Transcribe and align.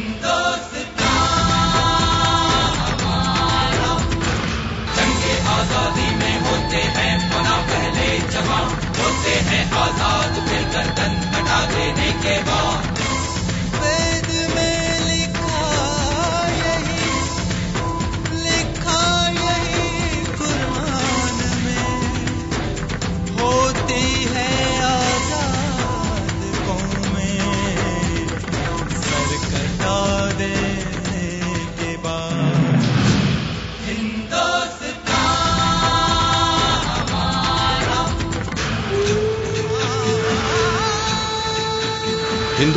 आज़ादी 0.00 0.39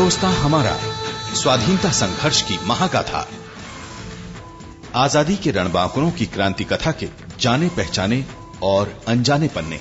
हिंदुस्तान 0.03 0.33
हमारा, 0.33 0.71
स्वाधीनता 1.33 1.89
संघर्ष 1.91 2.41
की 2.41 2.57
महागाथा। 2.67 3.27
आज़ादी 4.95 5.35
के 5.35 5.51
रणबांकुरों 5.51 6.11
की 6.11 6.25
क्रांति 6.25 6.63
कथा 6.63 6.91
के 6.91 7.07
जाने 7.39 7.69
पहचाने 7.69 8.23
और 8.63 8.93
अनजाने 9.07 9.47
पन्ने, 9.47 9.79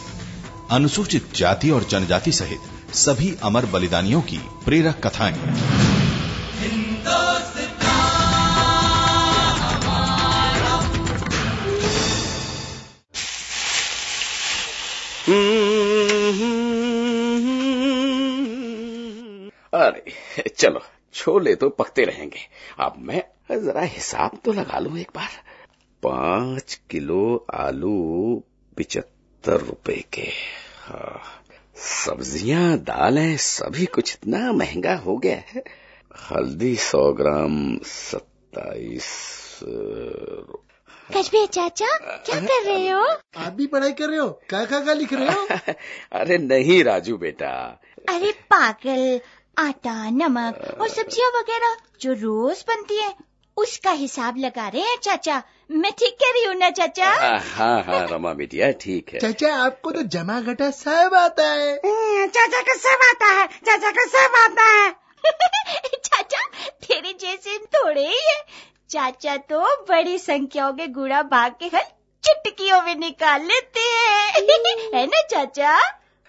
अनुसूचित 0.70 1.34
जाति 1.34 1.70
और 1.70 1.84
जनजाति 1.84 2.32
सहित 2.32 2.94
सभी 2.94 3.34
अमर 3.42 3.66
बलिदानियों 3.66 4.20
की 4.22 4.38
प्रेरक 4.64 5.06
कथाएँ। 5.06 5.91
चलो 20.62 20.80
छोले 21.14 21.54
तो 21.54 21.68
पकते 21.68 22.04
रहेंगे। 22.04 22.40
अब 22.80 22.94
मैं 22.98 23.22
जरा 23.64 23.80
हिसाब 23.80 24.38
तो 24.44 24.52
लगा 24.52 24.78
लू 24.78 24.96
एक 24.96 25.10
बार। 25.14 25.28
पाँच 26.02 26.74
किलो 26.90 27.46
आलू 27.54 28.42
पिचहत्तर 28.76 29.60
रुपए 29.60 30.04
के। 30.14 30.28
हाँ, 30.84 31.22
सब्ज़ियाँ 31.76 32.76
दालें 32.78 33.36
सभी 33.36 33.86
कुछ 33.86 34.12
इतना 34.14 34.52
महँगा 34.52 34.94
हो 34.96 35.16
गया 35.16 35.42
है। 35.48 35.64
हल्दी 36.30 36.74
सौ 36.76 37.12
ग्राम 37.12 37.78
सत्ताईस 37.84 39.10
कजबे 41.16 41.46
चाचा 41.46 41.86
क्या 42.26 42.40
कर 42.40 42.64
रहे 42.64 42.88
हो? 42.88 43.06
आप 43.36 43.52
भी 43.52 43.66
पढ़ाई 43.66 43.92
कर 43.92 44.08
रहे 44.08 44.18
हो? 44.18 44.28
क्या 44.48 44.64
क्या 44.64 44.80
क्या 44.80 44.94
लिख 44.94 45.12
रहे 45.12 45.28
हो? 45.28 45.46
अरे 46.12 46.38
नहीं 46.38 46.82
राजू 46.84 47.16
बेटा। 47.16 47.50
अरे 48.08 48.32
पागल 48.32 49.20
आटा 49.56 49.94
नमक 50.10 50.76
और 50.80 50.88
सब्ज़ियाँ 50.88 51.30
वगैरह 51.30 51.76
जो 52.00 52.12
रोज 52.12 52.64
बनती 52.68 52.96
है 53.02 53.14
उसका 53.56 53.90
हिसाब 53.90 54.36
लगा 54.36 54.68
रहे 54.68 54.82
हैं 54.82 54.96
चाचा। 54.96 55.42
मैं 55.70 55.90
ठीक 55.92 56.14
कह 56.22 56.30
रही 56.34 56.44
हूँ 56.44 56.54
ना 56.54 56.70
चाचा? 56.70 57.10
हाँ 57.56 57.82
हाँ 57.82 58.06
रमा 58.10 58.32
बिटिया 58.34 58.70
ठीक 58.80 59.12
है। 59.14 59.20
चाचा 59.20 59.54
आपको 59.56 59.90
तो 59.92 60.02
जमा 60.14 60.40
घटा 60.40 60.70
सब 60.70 61.14
आता 61.14 61.50
है। 61.52 61.76
चाचा 62.26 62.62
का 62.62 62.74
सब 62.76 63.04
आता 63.10 63.32
है 63.32 63.46
चाचा 63.66 63.90
का 63.90 64.06
सब 64.06 64.36
आता 64.36 64.64
है। 64.70 64.90
चाचा 66.04 66.42
तेरे 66.86 67.12
जैसे 67.20 67.58
थोड़े 67.76 68.06
ही 68.08 68.20
है। 68.28 68.42
चाचा 68.90 69.36
तो 69.36 69.60
बड़ी 69.88 70.18
संख्याओं 70.18 70.72
के 70.72 70.86
गुड़ा 70.96 71.22
भाग 71.22 71.54
के 71.60 71.66
हल 71.76 71.84
चुटकियों 72.24 72.82
में 72.82 72.94
निकाल 72.94 73.42
लेते 73.42 73.80
हैं। 73.80 74.90
है 74.94 75.06
ना 75.06 75.22
चाचा? 75.30 75.78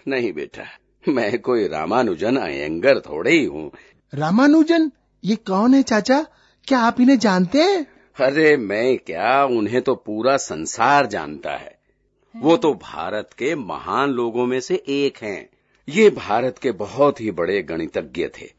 नहीं 0.08 0.34
बेटा 0.34 0.68
मैं 1.10 1.40
कोई 1.40 1.68
रामानुजन 1.68 2.36
अयंगर 2.38 3.00
थोड़े 3.00 3.32
ही 3.32 3.46
हूँ। 3.46 3.72
रामानुजन? 4.14 4.92
ये 5.24 5.36
कौन 5.36 5.74
है 5.74 5.84
चाचा? 5.84 6.26
क्या 6.68 6.80
आप 6.80 7.02
इन्हें 7.02 7.20
जानते 7.20 7.58
हैं? 7.58 7.88
अरे 8.22 8.58
मैं 8.58 8.98
क्या? 8.98 9.46
उन्हें 9.46 9.82
तो 9.82 9.96
पूरा 9.96 10.38
संसार 10.38 11.06
जानता 11.06 11.52
है। 11.52 11.80
वो 12.36 12.58
तो 12.58 12.74
भारत 12.74 13.30
के 13.38 13.56
महान 13.56 14.10
लोगों 14.10 14.46
में 14.46 14.60
से 14.60 14.84
एक 14.88 15.18
हैं। 15.18 15.50
ये 15.90 16.10
भारत 16.10 16.58
के 16.58 16.72
बहुत 16.72 17.22
ही 17.22 17.32
बड़े 17.32 17.64
गणितज्ञ 17.64 18.28
थे। 18.28 18.52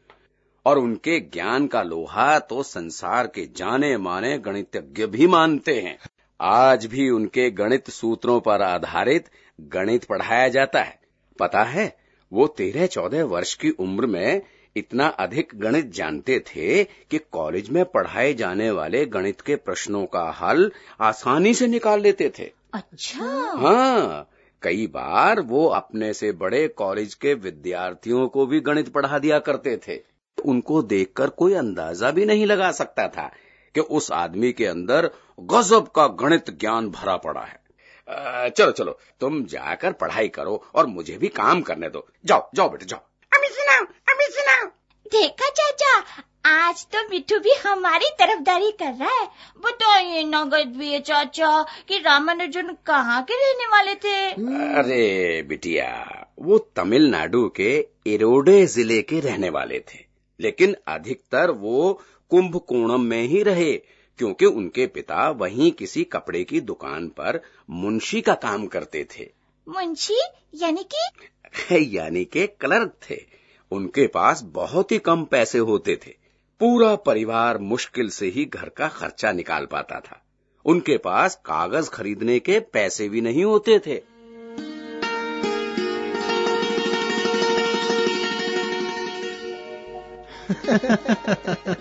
और 0.65 0.79
उनके 0.79 1.19
ज्ञान 1.19 1.67
का 1.67 1.83
लोहा 1.83 2.39
तो 2.39 2.63
संसार 2.63 3.27
के 3.27 3.49
जाने 3.55 3.97
माने 3.97 4.37
गणितज्ञ 4.37 5.05
भी 5.05 5.27
मानते 5.27 5.81
हैं। 5.81 5.99
आज 6.41 6.85
भी 6.85 7.09
उनके 7.09 7.49
गणित 7.49 7.89
सूत्रों 7.89 8.39
पर 8.39 8.61
आधारित 8.61 9.25
गणित 9.61 10.03
पढ़ाया 10.03 10.47
जाता 10.47 10.81
है। 10.81 10.99
पता 11.39 11.63
है? 11.63 12.04
वो 12.35 12.47
तेरह 12.47 12.85
चौदह 12.87 13.23
वर्ष 13.23 13.53
की 13.53 13.69
उम्र 13.79 14.05
में 14.05 14.41
इतना 14.75 15.07
अधिक 15.07 15.51
गणित 15.55 15.91
जानते 15.93 16.39
थे 16.47 16.83
कि 16.83 17.17
कॉलेज 17.31 17.69
में 17.69 17.83
पढ़ाए 17.85 18.33
जाने 18.33 18.69
वाले 18.71 19.05
गणित 19.05 19.41
के 19.41 19.55
प्रश्नों 19.55 20.05
का 20.05 20.23
हल 20.31 20.71
आसानी 21.01 21.53
से 21.53 21.67
निकाल 21.67 22.01
लेते 22.01 22.31
थे। 22.39 22.51
अच्छा। 22.73 23.25
हाँ 23.57 24.29
कई 24.63 24.87
बार 24.87 25.39
वो 25.41 25.65
अपने 25.67 26.13
से 26.13 26.31
बड़े 26.31 26.67
कॉलेज 26.67 27.13
के 27.13 27.33
विद्यार्थियों 27.33 28.27
को 28.27 28.45
भी 28.45 28.59
गणित 28.59 28.89
पढ़ा 28.89 29.19
दिया 29.19 29.39
करते 29.39 29.77
थे। 29.87 29.99
उनको 30.37 30.81
देखकर 30.83 31.29
कोई 31.29 31.53
अंदाज़ा 31.53 32.11
भी 32.11 32.25
नहीं 32.25 32.45
लगा 32.45 32.71
सकता 32.71 33.07
था 33.07 33.31
कि 33.75 33.81
उस 33.81 34.11
आदमी 34.11 34.51
के 34.51 34.65
अंदर 34.65 35.09
गजब 35.39 35.87
का 35.87 36.07
गणित 36.21 36.49
ज्ञान 36.59 36.89
भरा 36.89 37.15
पड़ा 37.17 37.41
है। 37.41 37.59
आ, 38.07 38.49
चलो 38.49 38.71
चलो 38.71 38.97
तुम 39.19 39.43
जाकर 39.45 39.91
पढ़ाई 39.91 40.27
करो 40.27 40.63
और 40.75 40.85
मुझे 40.85 41.17
भी 41.17 41.27
काम 41.27 41.61
करने 41.61 41.89
दो। 41.89 42.05
जाओ 42.25 42.49
जाओ 42.55 42.69
बेटे 42.69 42.85
जाओ। 42.85 42.99
अभी 43.31 43.47
सुनाओ 43.47 43.85
अभी 44.13 44.25
सुनाओ। 44.31 44.67
देखा 45.05 45.49
चाचा 45.49 46.23
आज 46.47 46.85
तो 46.85 47.01
मिठू 47.09 47.39
भी 47.39 47.53
हमारी 47.53 48.09
तरफदारी 48.19 48.71
कर 48.71 48.93
रहा 48.93 49.13
है। 49.13 49.25
बताइए 49.59 50.23
नगद 50.23 50.73
भी 50.77 50.91
है 50.91 50.99
चाचा 50.99 51.61
कि 51.87 51.97
रामानुजन 51.97 52.67
कहाँ 52.85 53.21
के 53.23 53.33
रहने 53.33 53.67
वाले 53.67 53.95
थे? 53.95 54.29
अरे 54.79 55.41
बिटिया 55.41 55.89
वो 56.39 56.57
तमिलनाडु 56.75 57.47
के 57.49 57.73
इरोडे 58.07 58.65
ज़िले 58.65 59.01
के 59.01 59.19
रहने 59.19 59.49
वाले 59.49 59.79
थे। 59.79 60.03
लेकिन 60.39 60.75
अधिकतर 60.87 61.51
वो 61.51 62.01
कुंभकोणम 62.31 63.01
में 63.01 63.21
ही 63.23 63.43
रहे। 63.43 63.73
क्योंकि 64.17 64.45
उनके 64.45 64.87
पिता 64.87 65.29
वहीं 65.29 65.71
किसी 65.71 66.03
कपड़े 66.03 66.43
की 66.43 66.61
दुकान 66.61 67.07
पर 67.07 67.41
मुंशी 67.69 68.21
का 68.21 68.33
काम 68.33 68.67
करते 68.67 69.03
थे। 69.03 69.31
मुंशी 69.69 70.19
यानी 70.55 70.85
कि? 70.95 71.09
यानी 71.95 72.25
के 72.25 72.47
क्लर्क 72.47 72.93
थे। 73.09 73.21
उनके 73.71 74.07
पास 74.07 74.41
बहुत 74.43 74.91
ही 74.91 74.99
कम 74.99 75.25
पैसे 75.25 75.57
होते 75.57 75.95
थे। 75.95 76.15
पूरा 76.59 76.95
परिवार 76.95 77.57
मुश्किल 77.57 78.09
से 78.09 78.27
ही 78.27 78.45
घर 78.45 78.69
का 78.69 78.87
खर्चा 78.87 79.31
निकाल 79.31 79.65
पाता 79.65 79.99
था। 79.99 80.25
उनके 80.65 80.97
पास 80.97 81.35
कागज़ 81.35 81.89
खरीदने 81.89 82.39
के 82.39 82.59
पैसे 82.59 83.09
भी 83.09 83.21
नहीं 83.21 83.43
होते 83.43 83.79
थे। 83.79 84.15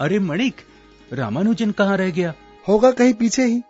अरे 0.00 0.18
मणिक 0.18 0.56
रामानुजन 1.12 1.70
कहाँ 1.70 1.96
रह 1.96 2.10
गया? 2.10 2.34
होगा 2.68 2.90
कहीं 2.90 3.12
पीछे 3.14 3.44
ही। 3.44 3.62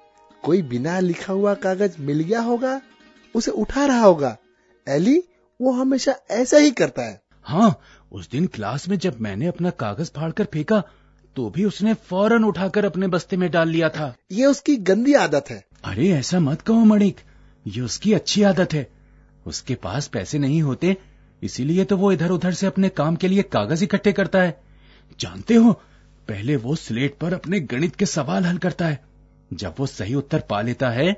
कोई 0.43 0.63
बिना 0.63 0.99
लिखा 1.01 1.33
हुआ 1.33 1.55
कागज़ 1.55 1.97
मिल 2.01 2.21
गया 2.21 2.41
होगा? 2.41 2.81
उसे 3.35 3.51
उठा 3.51 3.87
रहा 3.87 4.01
होगा। 4.01 4.37
एली 4.89 5.19
वो 5.61 5.73
हमेशा 5.73 6.15
ऐसा 6.31 6.57
ही 6.57 6.71
करता 6.71 7.03
है। 7.03 7.21
हाँ 7.43 7.81
उस 8.13 8.31
दिन 8.31 8.47
क्लास 8.47 8.89
में 8.89 8.99
जब 8.99 9.21
मैंने 9.21 9.47
अपना 9.47 9.71
कागज़ 9.71 10.11
फाड़कर 10.17 10.45
फेंका 10.45 10.83
तो 11.37 11.51
भी 11.51 11.65
उसने 11.65 11.95
फ़ौरन 11.95 12.45
उठाकर 12.45 12.85
अपने 12.85 13.07
बस्ते 13.07 13.37
में 13.37 13.51
डाल 13.51 13.69
लिया 13.69 13.89
था। 13.89 14.15
ये 14.33 14.47
उसकी 14.47 14.77
गंदी 14.77 15.15
आदत 15.15 15.45
है। 15.51 15.65
अरे 15.85 16.09
ऐसा 16.09 16.41
मत 16.41 16.61
कहो 16.63 16.85
मणिक। 16.85 17.17
ये 17.67 17.81
उसकी 17.81 18.13
अच्छी 18.13 18.43
आदत 18.43 18.73
है। 18.73 18.91
उसके 19.47 19.75
पास 19.75 20.07
पैसे 20.07 20.39
नहीं 20.39 20.63
होते 20.63 20.97
इसीलिए 21.43 21.85
तो 21.85 21.97
वो 21.97 22.13
इधर 22.13 22.31
उधर 22.31 22.53
से 22.53 22.67
अपने 22.67 22.89
काम 22.89 23.17
के 23.17 23.29
लिए 23.29 23.43
कागज़ 23.43 23.85
इकट्ठे 23.85 24.13
करता 24.13 24.43
है। 24.43 24.61
जानते 25.21 25.55
हो 25.55 25.81
पहले 26.29 26.57
वो 26.57 26.75
स्लेट 26.77 27.17
पर 27.19 27.35
अपने 27.35 27.61
गणित 27.63 27.97
के 27.97 28.07
सवाल 28.07 28.45
हल 28.45 28.59
करता 28.59 28.87
है। 28.87 29.05
जब 29.53 29.75
वो 29.79 29.87
सही 29.87 30.15
उत्तर 30.15 30.41
पा 30.41 30.61
लेता 30.63 30.91
है 30.91 31.13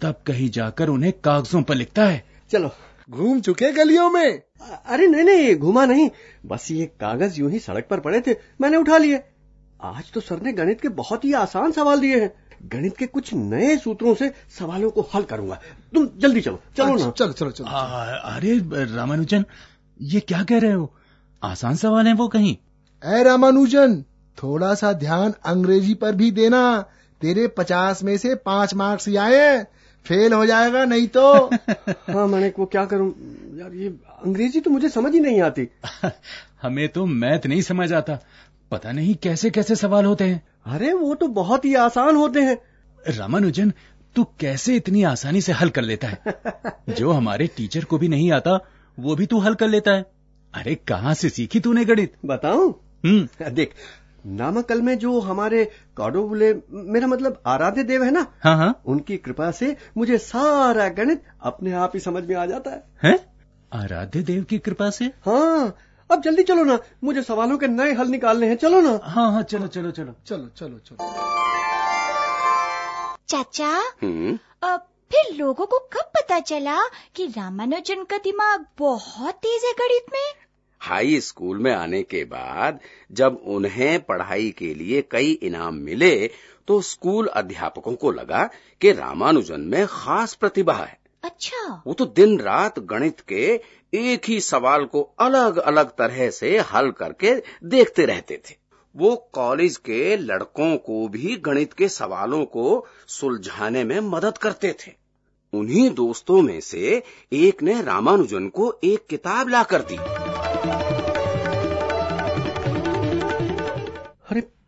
तब 0.00 0.22
कहीं 0.26 0.48
जाकर 0.50 0.88
उन्हें 0.88 1.12
कागजों 1.24 1.62
पर 1.62 1.74
लिखता 1.74 2.04
है। 2.04 2.22
चलो 2.50 2.70
घूम 3.10 3.40
चुके 3.40 3.70
गलियों 3.72 4.10
में। 4.10 4.42
अरे 4.86 5.06
नहीं 5.06 5.24
नहीं 5.24 5.54
घूमा 5.56 5.84
नहीं। 5.86 6.08
बस 6.46 6.70
ये 6.70 6.86
कागज़ 7.00 7.38
यूँ 7.40 7.50
ही 7.50 7.58
सड़क 7.58 7.86
पर 7.90 8.00
पड़े 8.00 8.20
थे 8.20 8.34
मैंने 8.60 8.76
उठा 8.76 8.98
लिए। 8.98 9.22
आज 9.80 10.10
तो 10.12 10.20
सर 10.20 10.42
ने 10.42 10.52
गणित 10.52 10.80
के 10.80 10.88
बहुत 10.96 11.24
ही 11.24 11.32
आसान 11.32 11.72
सवाल 11.72 12.00
दिए 12.00 12.20
हैं। 12.20 12.32
गणित 12.64 12.96
के 12.96 13.06
कुछ 13.06 13.32
नए 13.34 13.76
सूत्रों 13.76 14.14
से 14.14 14.30
सवालों 14.58 14.90
को 14.90 15.08
हल 15.14 15.22
करूँगा। 15.22 15.60
तुम 15.94 16.08
जल्दी 16.18 16.40
चलो 16.40 16.60
चलो 16.76 16.94
ना। 16.96 17.10
चलो 17.10 17.32
चलो 17.32 17.50
चलो 17.50 17.66
अरे 17.66 18.58
रामानुजन 18.94 19.44
ये 20.00 20.20
क्या 20.20 20.42
कह 20.44 20.58
रहे 20.58 20.72
हो? 20.72 20.94
आसान 21.42 21.76
सवाल 21.76 22.06
है 22.06 22.14
वो 22.14 22.28
कहीं। 22.28 22.56
ए 23.02 23.22
रामानुजन 23.22 24.04
थोड़ा 24.42 24.74
सा 24.74 24.92
ध्यान 24.92 25.34
अंग्रेज़ी 25.44 25.94
पर 25.94 26.14
भी 26.14 26.30
देना। 26.30 26.84
तेरे 27.20 27.48
पचास 27.48 28.02
में 28.02 28.16
से 28.16 28.34
पाँच 28.34 28.74
मार्क्स 28.74 29.08
ही 29.08 29.16
आए। 29.16 29.66
फेल 30.06 30.32
हो 30.32 30.46
जाएगा 30.46 30.84
नहीं 30.84 31.08
तो। 31.08 31.46
हाँ 31.88 32.26
मैंने 32.26 32.52
वो 32.58 32.66
क्या 32.66 32.84
करूँ? 32.84 33.14
यार 33.58 33.74
ये 33.74 33.88
अंग्रेज़ी 34.24 34.60
तो 34.60 34.70
मुझे 34.70 34.88
समझ 34.88 35.12
ही 35.12 35.20
नहीं 35.20 35.40
आती। 35.40 35.68
हमें 36.62 36.88
तो 36.88 37.06
मैथ 37.06 37.46
नहीं 37.46 37.62
समझ 37.62 37.92
आता। 37.92 38.18
पता 38.70 38.92
नहीं 38.92 39.14
कैसे 39.14 39.50
कैसे 39.50 39.76
सवाल 39.76 40.04
होते 40.04 40.24
हैं। 40.24 40.42
अरे 40.66 40.92
वो 40.92 41.14
तो 41.14 41.28
बहुत 41.28 41.64
ही 41.64 41.74
आसान 41.74 42.16
होते 42.16 42.40
हैं। 42.40 42.58
रामानुजन 43.16 43.72
तू 44.14 44.24
कैसे 44.24 44.76
इतनी 44.76 45.02
आसानी 45.02 45.40
से 45.40 45.52
हल 45.52 45.68
कर 45.68 45.82
लेता 45.82 46.08
है? 46.08 46.18
जो 46.94 47.12
हमारे 47.12 47.46
टीचर 47.46 47.84
को 47.84 47.98
भी 47.98 48.08
नहीं 48.08 48.32
आता 48.32 48.58
वो 48.98 49.16
भी 49.16 49.26
तू 49.26 49.38
हल 49.38 49.54
कर 49.54 49.68
लेता 49.68 49.90
है। 49.90 50.04
अरे 50.54 50.74
कहाँ 50.74 51.14
से 51.14 51.28
सीखी 51.28 51.60
तूने 51.60 51.84
गणित? 51.84 52.12
बताऊँ? 52.26 52.80
हम्म। 53.06 53.50
देख 53.50 53.74
नामकल 54.28 54.82
में 54.82 54.98
जो 54.98 55.20
हमारे 55.20 55.64
कौडोबुले 55.96 56.54
मेरा 56.70 57.06
मतलब 57.06 57.42
आराध्य 57.46 57.82
देव 57.82 58.04
है 58.04 58.10
ना? 58.10 58.26
हाँ 58.44 58.56
हाँ। 58.56 58.82
उनकी 58.86 59.16
कृपा 59.16 59.50
से 59.50 59.76
मुझे 59.96 60.18
सारा 60.18 60.88
गणित 60.88 61.22
अपने 61.42 61.72
आप 61.72 61.90
ही 61.94 62.00
समझ 62.00 62.24
में 62.24 62.36
आ 62.36 62.46
जाता 62.46 62.70
है। 62.70 62.84
है? 63.02 63.32
आराध्य 63.72 64.22
देव 64.22 64.44
की 64.44 64.58
कृपा 64.58 64.90
से? 64.90 65.04
हाँ। 65.04 65.76
अब 66.12 66.22
जल्दी 66.22 66.42
चलो 66.42 66.64
ना। 66.64 66.78
मुझे 67.04 67.22
सवालों 67.22 67.58
के 67.58 67.66
नए 67.66 67.92
हल 67.92 68.08
निकालने 68.08 68.48
हैं। 68.48 68.56
चलो 68.56 68.80
ना। 68.80 69.00
हाँ 69.02 69.32
हाँ 69.32 69.42
चलो 69.42 69.66
चलो 69.66 69.90
चलो। 69.90 70.14
चलो 70.26 70.48
चलो 70.56 70.78
चलो। 70.78 70.96
चाचा? 73.28 73.78
अब 74.62 74.88
फिर 75.12 75.36
लोगों 75.36 75.66
को 75.66 75.78
कब 75.78 76.10
पता 76.16 76.40
चला 76.40 76.78
कि 77.14 77.26
रामानुजन 77.26 78.04
का 78.04 78.18
दिमाग 78.18 78.66
बहुत 78.78 79.34
तेज 79.34 79.62
है 79.64 79.72
गणित 79.72 80.02
में? 80.12 80.47
हाई 80.80 81.20
स्कूल 81.20 81.58
में 81.58 81.72
आने 81.72 82.02
के 82.02 82.24
बाद 82.24 82.78
जब 83.12 83.40
उन्हें 83.46 84.00
पढ़ाई 84.00 84.50
के 84.50 84.74
लिए 84.74 85.02
कई 85.10 85.32
इनाम 85.32 85.74
मिले 85.74 86.14
तो 86.68 86.80
स्कूल 86.80 87.26
अध्यापकों 87.26 87.94
को 87.94 88.12
लगा 88.12 88.48
कि 88.80 88.92
रामानुजन 88.92 89.60
में 89.60 89.86
खास 89.86 90.34
प्रतिभा 90.34 90.72
है। 90.72 90.98
अच्छा। 91.24 91.82
वो 91.86 91.92
तो 91.92 92.06
दिन 92.06 92.38
रात 92.40 92.78
गणित 92.78 93.20
के 93.20 93.60
एक 93.92 94.28
ही 94.28 94.40
सवाल 94.40 94.84
को 94.84 95.02
अलग 95.20 95.56
अलग 95.56 95.90
तरह 95.90 96.30
से 96.30 96.58
हल 96.72 96.90
करके 96.90 97.34
देखते 97.64 98.06
रहते 98.06 98.40
थे। 98.50 98.56
वो 98.94 99.14
कॉलेज 99.32 99.76
के 99.76 100.16
लड़कों 100.16 100.76
को 100.76 101.08
भी 101.08 101.36
गणित 101.36 101.72
के 101.72 101.88
सवालों 101.88 102.44
को 102.44 102.86
सुलझाने 103.08 103.84
में 103.84 104.00
मदद 104.00 104.38
करते 104.38 104.74
थे। 104.80 104.92
उन्हीं 105.52 105.90
दोस्तों 105.90 106.40
में 106.42 106.60
से 106.60 107.02
एक 107.32 107.62
ने 107.62 107.80
रामानुजन 107.82 108.48
को 108.48 108.72
एक 108.84 109.06
किताब 109.06 109.48
लाकर 109.48 109.82
दी। 109.82 109.96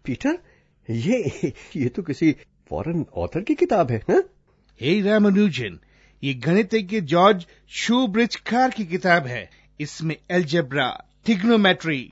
पीटर 0.04 0.38
ये 0.88 1.52
ये 1.76 1.88
तो 1.88 2.02
किसी 2.02 2.32
फॉरेन 2.70 3.04
ऑथर 3.16 3.40
की 3.40 3.54
किताब 3.54 3.90
है 3.90 4.02
ना 4.10 4.22
हे 4.80 5.00
रामानुजन 5.02 5.78
ये 6.22 6.34
गणितज्ञ 6.46 7.00
जॉर्ज 7.10 7.46
शूब्रिज 7.76 8.36
कार 8.46 8.70
की 8.70 8.84
किताब 8.86 9.26
है। 9.26 9.48
इसमें 9.80 10.16
एल्जेब्रा 10.30 10.88
टिग्नोमेट्री 11.26 12.02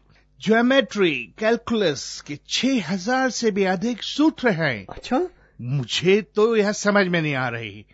ज्योमेट्री 0.41 1.15
कैलकुलस 1.39 2.21
के 2.27 2.39
छह 2.49 2.91
हज़ार 2.91 3.31
से 3.31 3.51
भी 3.51 3.65
अधिक 3.67 4.03
सूत्र 4.03 4.51
हैं। 4.53 4.87
अच्छा? 4.87 5.21
मुझे 5.61 6.21
तो 6.35 6.55
यह 6.57 6.73
समझ 6.73 7.07
में 7.07 7.21
नहीं 7.21 7.35
आ 7.35 7.49
रही। 7.49 7.85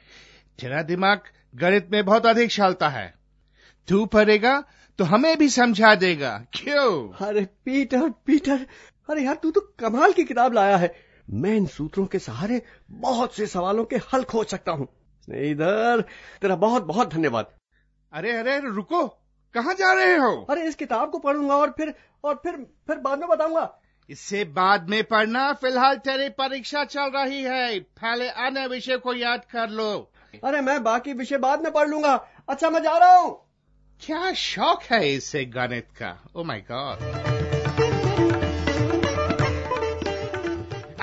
तेरा 0.59 0.83
दिमाग 0.83 1.23
गणित 1.55 1.89
में 1.93 2.05
बहुत 2.05 2.27
अधिक 2.27 2.51
चलता 2.51 2.89
है। 2.89 3.13
तू 3.89 4.05
पढ़ेगा 4.07 4.63
तो 4.99 5.05
हमें 5.05 5.37
भी 5.39 5.49
समझा 5.49 5.95
देगा। 5.97 6.37
क्यों? 6.55 7.13
अरे 7.27 7.45
पीटर 7.65 8.09
पीटर 8.27 8.67
अरे 9.09 9.23
यार 9.23 9.35
तू 9.35 9.51
तो 9.51 9.61
कमाल 9.79 10.13
की 10.13 10.25
किताब 10.25 10.53
लाया 10.53 10.77
है। 10.77 10.95
मैं 11.31 11.55
इन 11.57 11.67
सूत्रों 11.67 12.07
के 12.07 12.19
सहारे 12.19 12.63
बहुत 12.91 13.35
से 13.35 13.47
सवालों 13.47 13.85
के 13.85 13.97
हल 14.13 14.25
खोज 14.25 14.47
सकता 14.47 14.73
हूँ। 14.73 14.89
इधर 15.29 16.01
तेरा 16.43 16.57
बहुत 16.57 16.85
बहुत 16.85 17.13
धन्यवाद। 17.15 17.47
अरे 18.13 18.33
अरे 18.33 18.59
रुको। 18.61 19.07
कहाँ 19.55 19.75
जा 19.75 19.93
रहे 19.93 20.17
हो? 20.17 20.47
अरे 20.51 20.67
इस 20.69 20.75
किताब 20.75 21.11
को 21.11 21.19
पढ़ूँगा 21.19 21.57
और 21.57 21.71
फिर 21.71 21.95
और 22.25 22.35
फिर 22.35 22.57
फिर 22.87 22.99
बाद 22.99 23.19
में 23.19 23.29
बताऊँगा। 23.29 23.81
इससे 24.11 24.45
बाद 24.45 24.89
में 24.89 25.03
पढ़ना 25.05 25.53
फ़िलहाल 25.53 25.97
तेरी 25.99 26.29
परीक्षा 26.29 26.85
चल 26.85 27.11
रही 27.11 27.43
है। 27.43 27.79
पहले 27.81 28.29
अन्य 28.29 28.67
विषय 28.67 28.97
को 28.97 29.15
याद 29.15 29.45
कर 29.45 29.71
लो। 29.71 29.91
अरे 30.45 30.61
मैं 30.61 30.83
बाकी 30.85 31.13
विषय 31.13 31.39
बाद 31.39 31.63
में 31.63 31.73
पढ़ 31.73 31.89
लूँगा। 31.89 32.15
अच्छा 32.49 32.71
मैं 32.71 32.83
जा 32.83 32.97
रहा 32.99 33.17
हूँ। 33.17 33.41
क्या 34.03 34.33
शौक 34.33 34.83
है 34.83 35.15
इसे 35.15 35.45
गणित 35.45 35.87
का? 35.99 36.17
ओ 36.37 36.45
माय 36.45 36.61
गॉड 36.71 37.24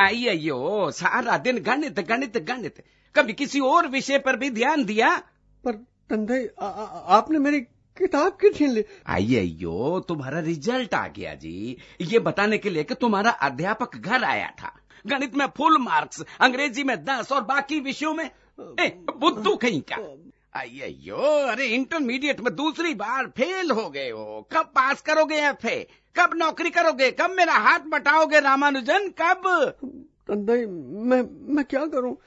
अयो 0.01 0.92
सारा 0.92 1.38
दिन 1.38 1.57
गणित 1.63 2.00
गणित 2.00 2.38
गणित। 2.48 2.83
कभी 3.15 3.33
किसी 3.33 3.59
और 3.59 3.88
विषय 3.88 4.19
पर 4.19 4.36
भी 4.36 4.50
ध्यान 4.50 4.83
दिया? 4.86 5.15
पर 5.63 5.74
तंदई 6.09 6.45
आपने 6.57 7.39
मेरी 7.39 7.59
किताब 7.98 8.38
क्यों 8.39 8.51
छीन 8.51 8.71
ली? 8.71 8.81
अयो 9.07 10.00
तुम्हारा 10.07 10.39
रिज़ल्ट 10.39 10.94
आ 10.94 11.07
गया 11.07 11.33
जी। 11.36 11.77
ये 12.01 12.19
बताने 12.19 12.57
के 12.57 12.69
लिए 12.69 12.83
कि 12.83 12.95
तुम्हारा 12.95 13.31
अध्यापक 13.42 13.95
घर 13.98 14.24
आया 14.24 14.50
था। 14.62 14.74
गणित 15.07 15.36
में 15.36 15.45
फुल 15.57 15.77
मार्क्स 15.81 16.24
अंग्रेज़ी 16.42 16.83
में 16.83 16.95
दस 17.06 17.31
और 17.31 17.44
बाकी 17.44 17.80
विषयों 17.80 18.13
में 18.13 18.30
बुद्धू 18.59 19.56
कहीं 19.56 19.81
का 19.81 19.98
अयो 20.56 21.48
अरे 21.48 21.65
इंटरमीडिएट 21.65 22.39
में 22.42 22.56
दूसरी 22.56 22.94
बार 22.94 23.27
फेल 23.27 23.71
हो 23.71 23.89
गए 23.89 24.09
हो। 24.09 24.48
कब 24.51 24.65
पास 24.65 25.01
करोगे 25.01 25.36
एफए 25.36 25.88
कब 26.15 26.31
नौकरी 26.36 26.69
करोगे? 26.69 27.12
कब 27.12 27.30
मेरा 27.30 27.53
हाथ 27.53 27.80
बटाओगे 27.80 28.39
रामानुजन? 28.39 29.07
कब? 29.21 29.42
तंदई 30.27 30.65
मैं 31.06 31.53
मैं 31.56 31.65
क्या 31.65 31.86
करूँ? 31.86 32.18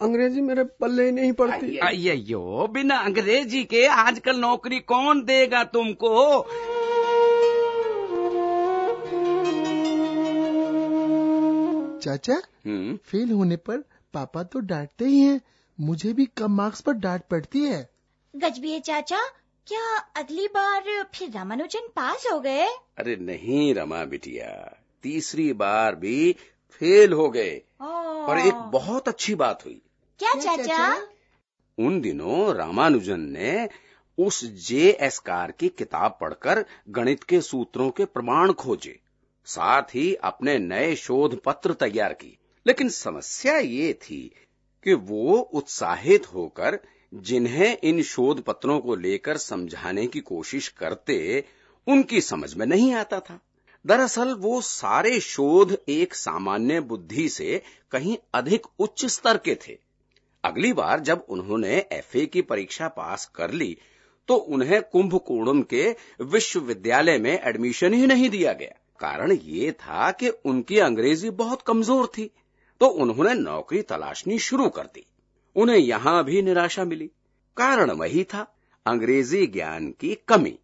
अंग्रेज़ी 0.00 0.40
मेरे 0.40 0.64
पल्ले 0.64 1.04
ही 1.04 1.12
नहीं 1.12 1.32
पड़ती। 1.32 1.76
अयो 1.78 2.68
बिना 2.72 2.96
अंग्रेज़ी 2.96 3.64
के 3.64 3.86
आजकल 3.86 4.36
नौकरी 4.36 4.80
कौन 4.80 5.24
देगा 5.24 5.64
तुमको? 5.64 6.42
चाचा 12.00 12.42
हम्म। 12.66 12.96
फेल 12.96 13.30
होने 13.30 13.56
पर 13.56 13.76
पापा 14.14 14.42
तो 14.42 14.58
डांटते 14.58 15.04
ही 15.04 15.20
हैं। 15.20 15.40
मुझे 15.80 16.12
भी 16.12 16.26
कम 16.26 16.56
मार्क्स 16.56 16.80
पर 16.80 16.92
डांट 16.92 17.22
पड़ती 17.30 17.60
है। 17.60 17.90
गजबीए 18.36 18.80
चाचा 18.80 19.20
क्या 19.66 19.98
अगली 19.98 20.46
बार 20.46 21.10
फिर 21.14 21.30
रामानुजन 21.30 21.88
पास 21.96 22.26
हो 22.32 22.40
गए? 22.40 22.66
अरे 22.98 23.16
नहीं 23.16 23.74
रमा 23.74 24.04
बिटिया 24.04 24.76
तीसरी 25.02 25.52
बार 25.52 25.94
भी 25.94 26.36
फेल 26.70 27.12
हो 27.12 27.30
गए। 27.30 27.62
और 27.80 28.38
एक 28.38 28.54
बहुत 28.54 29.08
अच्छी 29.08 29.34
बात 29.34 29.64
हुई। 29.64 29.82
क्या 30.18 30.34
चाचा? 30.34 31.08
उन 31.78 32.00
दिनों 32.00 32.54
रामानुजन 32.54 33.20
ने 33.20 33.68
उस 34.18 34.44
जे 34.44 34.90
एस 34.90 35.18
कार 35.18 35.52
की 35.52 35.68
किताब 35.68 36.18
पढ़कर 36.20 36.64
गणित 36.88 37.24
के 37.24 37.40
सूत्रों 37.40 37.90
के 37.90 38.04
प्रमाण 38.04 38.52
खोजे। 38.52 39.00
साथ 39.44 39.82
ही 39.94 40.14
अपने 40.14 40.58
नए 40.58 40.96
शोध 40.96 41.40
पत्र 41.42 41.74
तैयार 41.74 42.12
की। 42.12 42.38
लेकिन 42.66 42.88
समस्या 42.88 43.58
ये 43.58 43.92
थी 43.92 44.34
कि 44.86 44.94
वो 44.94 45.38
उत्साहित 45.52 46.26
होकर 46.34 46.78
जिन्हें 47.12 47.76
इन 47.78 48.02
शोध 48.02 48.42
पत्रों 48.42 48.78
को 48.80 48.94
लेकर 48.96 49.36
समझाने 49.36 50.06
की 50.06 50.20
कोशिश 50.22 50.68
करते, 50.70 51.44
उनकी 51.86 52.20
समझ 52.20 52.54
में 52.54 52.66
नहीं 52.66 52.92
आता 52.94 53.20
था। 53.20 53.38
दरअसल 53.84 54.32
वो 54.34 54.60
सारे 54.60 55.18
शोध 55.20 55.76
एक 55.88 56.14
सामान्य 56.14 56.80
बुद्धि 56.82 57.28
से 57.28 57.60
कहीं 57.92 58.16
अधिक 58.34 58.66
उच्च 58.78 59.04
स्तर 59.06 59.36
के 59.36 59.54
थे। 59.62 59.78
अगली 60.44 60.72
बार 60.72 61.00
जब 61.00 61.24
उन्होंने 61.28 61.76
एफए 61.92 62.26
की 62.26 62.42
परीक्षा 62.42 62.88
पास 62.88 63.30
कर 63.34 63.50
ली 63.52 63.76
तो 64.28 64.34
उन्हें 64.34 64.80
कुंभकोणम 64.82 65.62
के 65.64 65.84
विश्वविद्यालय 66.22 67.18
में 67.18 67.32
एडमिशन 67.32 67.94
ही 67.94 68.06
नहीं 68.06 68.28
दिया 68.30 68.52
गया। 68.52 68.78
कारण 69.00 69.32
ये 69.32 69.72
था 69.72 70.10
कि 70.10 70.28
उनकी 70.28 70.78
अंग्रेज़ी 70.78 71.30
बहुत 71.32 71.62
कमज़ोर 71.62 72.06
थी। 72.08 72.30
तो 72.82 72.88
उन्होंने 72.88 73.34
नौकरी 73.34 73.82
तलाशनी 73.82 74.38
शुरू 74.38 74.68
कर 74.68 74.82
दी। 74.82 75.06
उन्हें 75.56 75.76
यहाँ 75.76 76.24
भी 76.24 76.42
निराशा 76.42 76.84
मिली। 76.84 77.10
कारण 77.56 77.90
वही 77.90 78.24
था 78.24 78.54
अंग्रेज़ी 78.86 79.46
ज्ञान 79.46 79.94
की 80.00 80.18
कमी। 80.28 80.58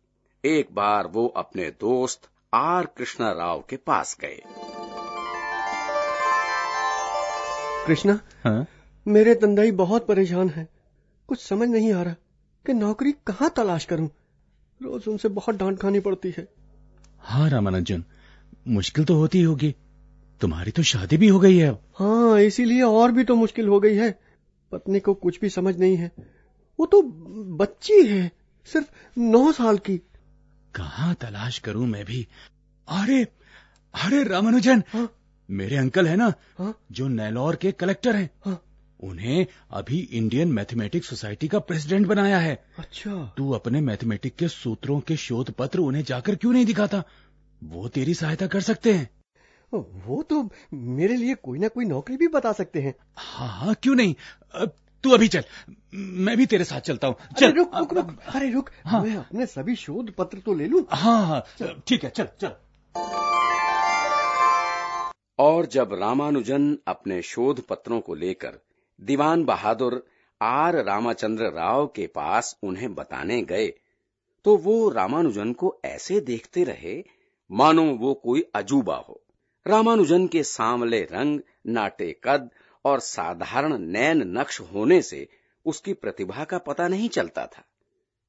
एक 0.45 0.69
बार 0.73 1.07
वो 1.07 1.27
अपने 1.27 1.71
दोस्त 1.71 2.29
आर 2.55 2.87
कृष्णा 2.87 3.33
राव 3.33 3.65
के 3.71 3.77
पास 3.77 4.17
गए। 4.21 4.43
कृष्णा 7.87 8.21
हाँ? 8.45 8.67
मेरे 9.09 9.35
तंदाई 9.35 9.71
बहुत 9.71 10.07
परेशान 10.07 10.49
है। 10.49 10.69
कुछ 11.29 11.41
समझ 11.41 11.69
नहीं 11.69 11.93
आ 11.93 12.03
रहा 12.03 12.15
कि 12.67 12.73
नौकरी 12.73 13.13
कहाँ 13.13 13.51
तलाश 13.57 13.85
करूँ। 13.85 14.11
रोज 14.83 15.09
उनसे 15.09 15.29
बहुत 15.29 15.55
डांट 15.55 15.79
खानी 15.79 16.01
पड़ती 16.01 16.35
है। 16.39 16.49
हाँ 17.21 17.51
रामानुजन 17.51 18.05
मुश्किल 18.69 19.05
तो 19.05 19.15
होती 19.15 19.43
होगी। 19.43 19.75
तुम्हारी 20.41 20.71
तो 20.71 20.83
शादी 20.83 21.17
भी 21.17 21.29
हो 21.29 21.41
गई 21.41 21.57
है। 21.57 21.71
हाँ 21.99 22.41
इसीलिए 22.41 22.83
और 22.83 23.13
भी 23.13 23.25
तो 23.25 23.35
मुश्किल 23.35 23.69
हो 23.69 23.81
गई 23.81 23.95
है। 23.95 24.11
पत्नी 24.73 25.01
को 25.01 25.15
कुछ 25.15 25.41
भी 25.41 25.49
समझ 25.49 25.77
नहीं 25.77 25.97
है। 25.97 26.11
वो 26.79 26.87
तो 26.87 27.03
बच्ची 27.57 28.07
है 28.07 28.31
सिर्फ़ 28.69 28.87
नौ 29.19 29.53
साल 29.53 29.79
की। 29.79 29.97
कहा 30.75 31.13
तलाश 31.15 31.59
करूँ 31.59 31.87
मैं 31.87 32.05
भी? 32.05 32.27
अरे 32.89 33.23
अरे 33.95 34.25
रामानुजन! 34.25 34.83
हाँ? 34.93 35.13
मेरे 35.51 35.77
अंकल 35.77 36.07
है 36.07 36.17
ना 36.17 36.33
हाँ? 36.59 36.75
जो 36.93 37.09
नेलोर 37.09 37.57
के 37.57 37.73
कलेक्टर 37.73 38.17
हैं। 38.17 38.31
हाँ? 38.45 38.63
उन्हें 39.01 39.47
अभी 39.71 39.99
इंडियन 39.99 40.53
मैथमेटिक्स 40.53 41.09
सोसाइटी 41.09 41.49
का 41.49 41.59
प्रेसिडेंट 41.59 42.07
बनाया 42.07 42.39
है। 42.39 42.65
अच्छा। 42.79 43.35
तू 43.37 43.51
अपने 43.51 43.81
मैथमेटिक 43.81 44.37
के 44.37 44.49
सूत्रों 44.49 45.01
के 45.01 45.17
शोध 45.17 45.51
पत्र 45.51 45.79
उन्हें 45.79 46.05
जाकर 46.05 46.35
क्यों 46.35 46.53
नहीं 46.53 46.67
दिखाता? 46.67 47.03
वो 47.65 47.89
तेरी 47.89 48.15
सहायता 48.15 48.47
कर 48.47 48.61
सकते 48.61 48.93
हैं। 48.93 49.09
वो 49.73 50.23
तो 50.23 50.49
मेरे 50.73 51.17
लिए 51.17 51.35
कोई 51.35 51.59
ना 51.59 51.69
कोई 51.69 51.85
नौकरी 51.85 52.17
भी 52.17 52.29
बता 52.29 52.53
सकते 52.53 52.81
हैं। 52.81 52.95
हाँ 53.17 53.49
हाँ 53.49 53.75
क्यों 53.75 53.95
नहीं? 53.95 54.15
अब 54.55 54.73
तू 55.05 55.11
अभी 55.11 55.29
चल। 55.29 55.45
मैं 55.95 56.37
भी 56.37 56.47
तेरे 56.47 56.65
साथ 56.65 56.81
चलता 56.81 57.07
हूँ। 57.07 57.15
अरे 57.15 57.41
चल। 57.41 57.53
रुक 57.53 57.77
रुक 57.77 57.93
रुक। 57.93 58.17
अरे 58.35 58.51
रुक 58.51 58.71
हाँ। 58.85 59.03
मैं 59.03 59.17
अपने 59.17 59.47
सभी 59.47 59.77
शोध 59.77 60.11
पत्र 60.15 60.39
तो 60.39 60.55
ले 60.55 60.67
लूँ। 60.67 60.85
हाँ 60.91 61.27
हाँ। 61.27 61.45
ठीक 61.89 62.05
है 62.05 62.11
चल 62.11 62.29
चल। 62.41 62.53
और 65.39 65.67
जब 65.67 65.93
रामानुजन 65.93 66.79
अपने 66.89 67.23
शोध 67.23 67.61
पत्रों 67.67 68.01
को 68.01 68.15
लेकर 68.15 68.59
दीवान 69.01 69.45
बहादुर 69.45 70.03
आर 70.41 70.85
रामाचंद्र 70.85 71.51
राव 71.51 71.87
के 71.87 72.07
पास 72.07 72.57
उन्हें 72.63 72.95
बताने 72.95 73.43
गए 73.43 73.67
तो 74.45 74.57
वो 74.57 74.89
रामानुजन 74.89 75.53
को 75.53 75.81
ऐसे 75.85 76.21
देखते 76.21 76.65
रहे 76.65 77.03
मानो 77.51 77.85
वो 77.85 78.15
कोई 78.15 78.45
अजूबा 78.55 78.97
हो। 78.97 79.21
रामानुजन 79.67 80.27
के 80.27 80.43
सांवले 80.43 81.01
रंग, 81.03 81.41
नाटे 81.67 82.21
कद 82.25 82.49
और 82.85 83.01
साधारण 83.01 83.79
नैन 83.79 84.23
नक्श 84.39 84.61
होने 84.61 85.03
से 85.03 85.29
उसकी 85.67 85.93
प्रतिभा 85.93 86.45
का 86.45 86.59
पता 86.59 86.89
नहीं 86.89 87.09
चलता 87.09 87.47
था। 87.47 87.65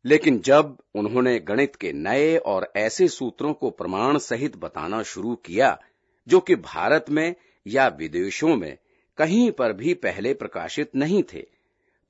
लेकिन 0.06 0.40
जब 0.40 0.78
उन्होंने 0.96 1.40
गणित 1.40 1.76
के 1.76 1.94
नए 1.94 2.38
और 2.38 2.72
ऐसे 2.76 3.08
सूत्रों 3.08 3.54
को 3.54 3.70
प्रमाण 3.70 4.18
सहित 4.18 4.56
बताना 4.56 5.04
शुरू 5.04 5.36
किया, 5.36 5.80
जो 6.28 6.40
कि 6.40 6.56
भारत 6.56 7.06
में 7.10 7.36
या 7.68 7.88
विदेशों 7.88 8.56
में 8.56 8.78
कहीं 9.18 9.52
पर 9.52 9.74
भी 9.74 9.94
पहले 9.94 10.34
प्रकाशित 10.34 10.96
नहीं 10.96 11.24
थे 11.34 11.46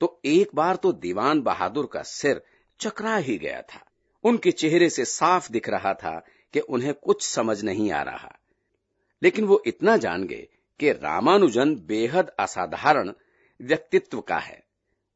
तो 0.00 0.20
एक 0.24 0.50
बार 0.54 0.76
तो 0.76 0.92
दीवान 0.92 1.40
बहादुर 1.40 1.88
का 1.92 2.02
सिर 2.02 2.40
चकरा 2.80 3.16
ही 3.16 3.38
गया 3.38 3.60
था। 3.62 3.84
उनके 4.24 4.50
चेहरे 4.50 4.88
से 4.90 5.04
साफ़ 5.04 5.50
दिख 5.52 5.68
रहा 5.68 5.94
था 5.94 6.18
कि 6.54 6.60
उन्हें 6.60 6.94
कुछ 6.94 7.22
समझ 7.22 7.62
नहीं 7.64 7.90
आ 7.92 8.02
रहा। 8.02 8.36
लेकिन 9.22 9.44
वो 9.44 9.62
इतना 9.66 9.96
जान 9.96 10.24
गए 10.24 10.48
कि 10.80 10.92
रामानुजन 10.92 11.74
बेहद 11.76 12.30
असाधारण 12.38 13.12
व्यक्तित्व 13.60 14.20
का 14.20 14.38
है। 14.38 14.62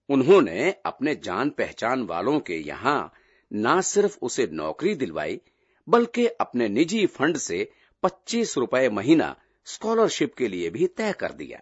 उन्होंने 0.08 0.70
अपने 0.86 1.14
जान 1.14 1.50
पहचान 1.50 2.02
वालों 2.02 2.40
के 2.40 2.56
यहाँ 2.56 3.12
ना 3.52 3.80
सिर्फ़ 3.80 4.18
उसे 4.22 4.46
नौकरी 4.52 4.94
दिलवाई, 4.94 5.40
बल्कि 5.88 6.26
अपने 6.26 6.68
निजी 6.68 7.06
फंड 7.06 7.36
से 7.36 7.72
25 8.02 8.58
रुपए 8.58 8.88
महीना 8.88 9.36
स्कॉलरशिप 9.64 10.34
के 10.34 10.48
लिए 10.48 10.70
भी 10.70 10.86
तय 10.86 11.12
कर 11.12 11.32
दिया, 11.32 11.60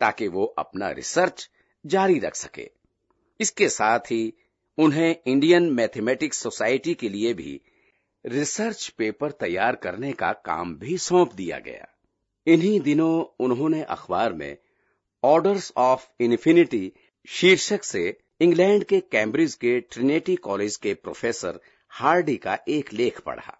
ताकि 0.00 0.28
वो 0.28 0.44
अपना 0.44 0.90
रिसर्च 0.90 1.50
जारी 1.86 2.18
रख 2.18 2.34
सके। 2.34 2.70
इसके 3.40 3.68
साथ 3.68 3.98
ही 3.98 4.34
उन्हें 4.78 5.16
इंडियन 5.26 5.70
मैथमेटिक्स 5.70 6.38
सोसाइटी 6.38 6.94
के 6.94 7.08
लिए 7.08 7.34
भी 7.34 7.60
रिसर्च 8.26 8.88
पेपर 8.88 9.30
तैयार 9.30 9.76
करने 9.76 10.12
का 10.12 10.32
काम 10.32 10.74
भी 10.74 10.98
सौंप 10.98 11.34
दिया 11.34 11.58
गया। 11.58 11.86
इन्हीं 12.46 12.80
दिनों 12.80 13.44
उन्होंने 13.44 13.82
अखबार 13.82 14.32
में 14.32 14.56
ऑर्डर्स 15.22 15.72
ऑफ़ 15.76 16.06
इन्फिनिटी 16.20 16.92
शीर्षक 17.28 17.84
से 17.84 18.18
इंग्लैंड 18.40 18.84
के 18.84 19.00
कैम्ब्रिज 19.00 19.54
के 19.54 19.80
ट्रिनेटी 19.80 20.36
कॉलेज 20.36 20.76
के 20.76 20.94
प्रोफेसर 20.94 21.60
हार्डी 21.90 22.36
का 22.36 22.58
एक 22.68 22.92
लेख 22.92 23.20
पढ़ा। 23.20 23.58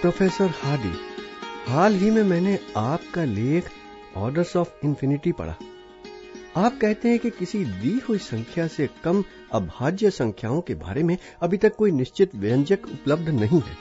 प्रोफेसर 0.00 0.50
हार्डी, 0.62 0.94
हाल 1.66 1.94
ही 1.94 2.10
में 2.10 2.22
मैंने 2.22 2.58
आपका 2.76 3.24
लेख 3.24 3.70
ऑर्डर्स 4.16 4.56
ऑफ़ 4.56 4.86
इंफिनिटी 4.86 5.32
पढ़ा। 5.32 5.56
आप 6.58 6.78
कहते 6.80 7.08
हैं 7.08 7.18
कि 7.18 7.30
किसी 7.30 7.64
दी 7.64 8.00
हुई 8.08 8.18
संख्या 8.18 8.66
से 8.66 8.88
कम 9.04 9.24
अभाज्य 9.52 10.10
संख्याओं 10.10 10.60
के 10.60 10.74
बारे 10.74 11.02
में 11.02 11.18
अभी 11.42 11.56
तक 11.56 11.76
कोई 11.76 11.90
निश्चित 11.90 12.34
व्यंजक 12.34 12.78
उपलब्ध 12.86 13.28
नहीं 13.28 13.60
है। 13.60 13.76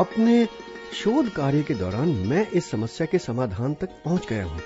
अपने 0.00 0.48
शोध 0.94 1.28
कार्य 1.28 1.62
के 1.62 1.74
दौरान 1.74 2.08
मैं 2.08 2.50
इस 2.50 2.70
समस्या 2.70 3.06
के 3.06 3.18
समाधान 3.18 3.74
तक 3.74 3.88
पहुँच 4.04 4.28
गया 4.28 4.44
हूँ। 4.44 4.60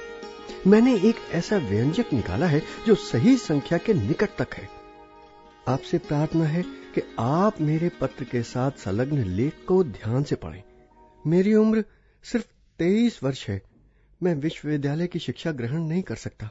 मैंने 0.66 0.94
एक 1.00 1.16
ऐसा 1.32 1.56
व्यंजक 1.56 2.12
निकाला 2.12 2.46
है 2.46 2.62
जो 2.86 2.94
सही 2.94 3.36
संख्या 3.36 3.78
के 3.78 3.94
निकट 3.94 4.30
तक 4.38 4.54
है। 4.54 4.68
आपसे 5.68 5.98
प्रार्थना 5.98 6.44
है 6.44 6.62
कि 6.94 7.02
आप 7.18 7.60
मेरे 7.60 7.88
पत्र 7.88 8.24
के 8.24 8.42
साथ 8.42 8.70
संलग्न 8.70 9.24
लेख 9.24 9.52
को 9.68 9.84
ध्यान 9.84 10.22
से 10.22 10.34
पढ़ें। 10.34 10.62
मेरी 11.26 11.54
उम्र 11.54 11.84
सिर्फ़ 12.24 12.46
तेईस 12.78 13.20
वर्ष 13.22 13.48
है। 13.48 13.62
मैं 14.22 14.34
विश्वविद्यालय 14.34 15.06
की 15.06 15.18
शिक्षा 15.18 15.52
ग्रहण 15.52 15.82
नहीं 15.82 16.02
कर 16.02 16.16
सकता। 16.16 16.50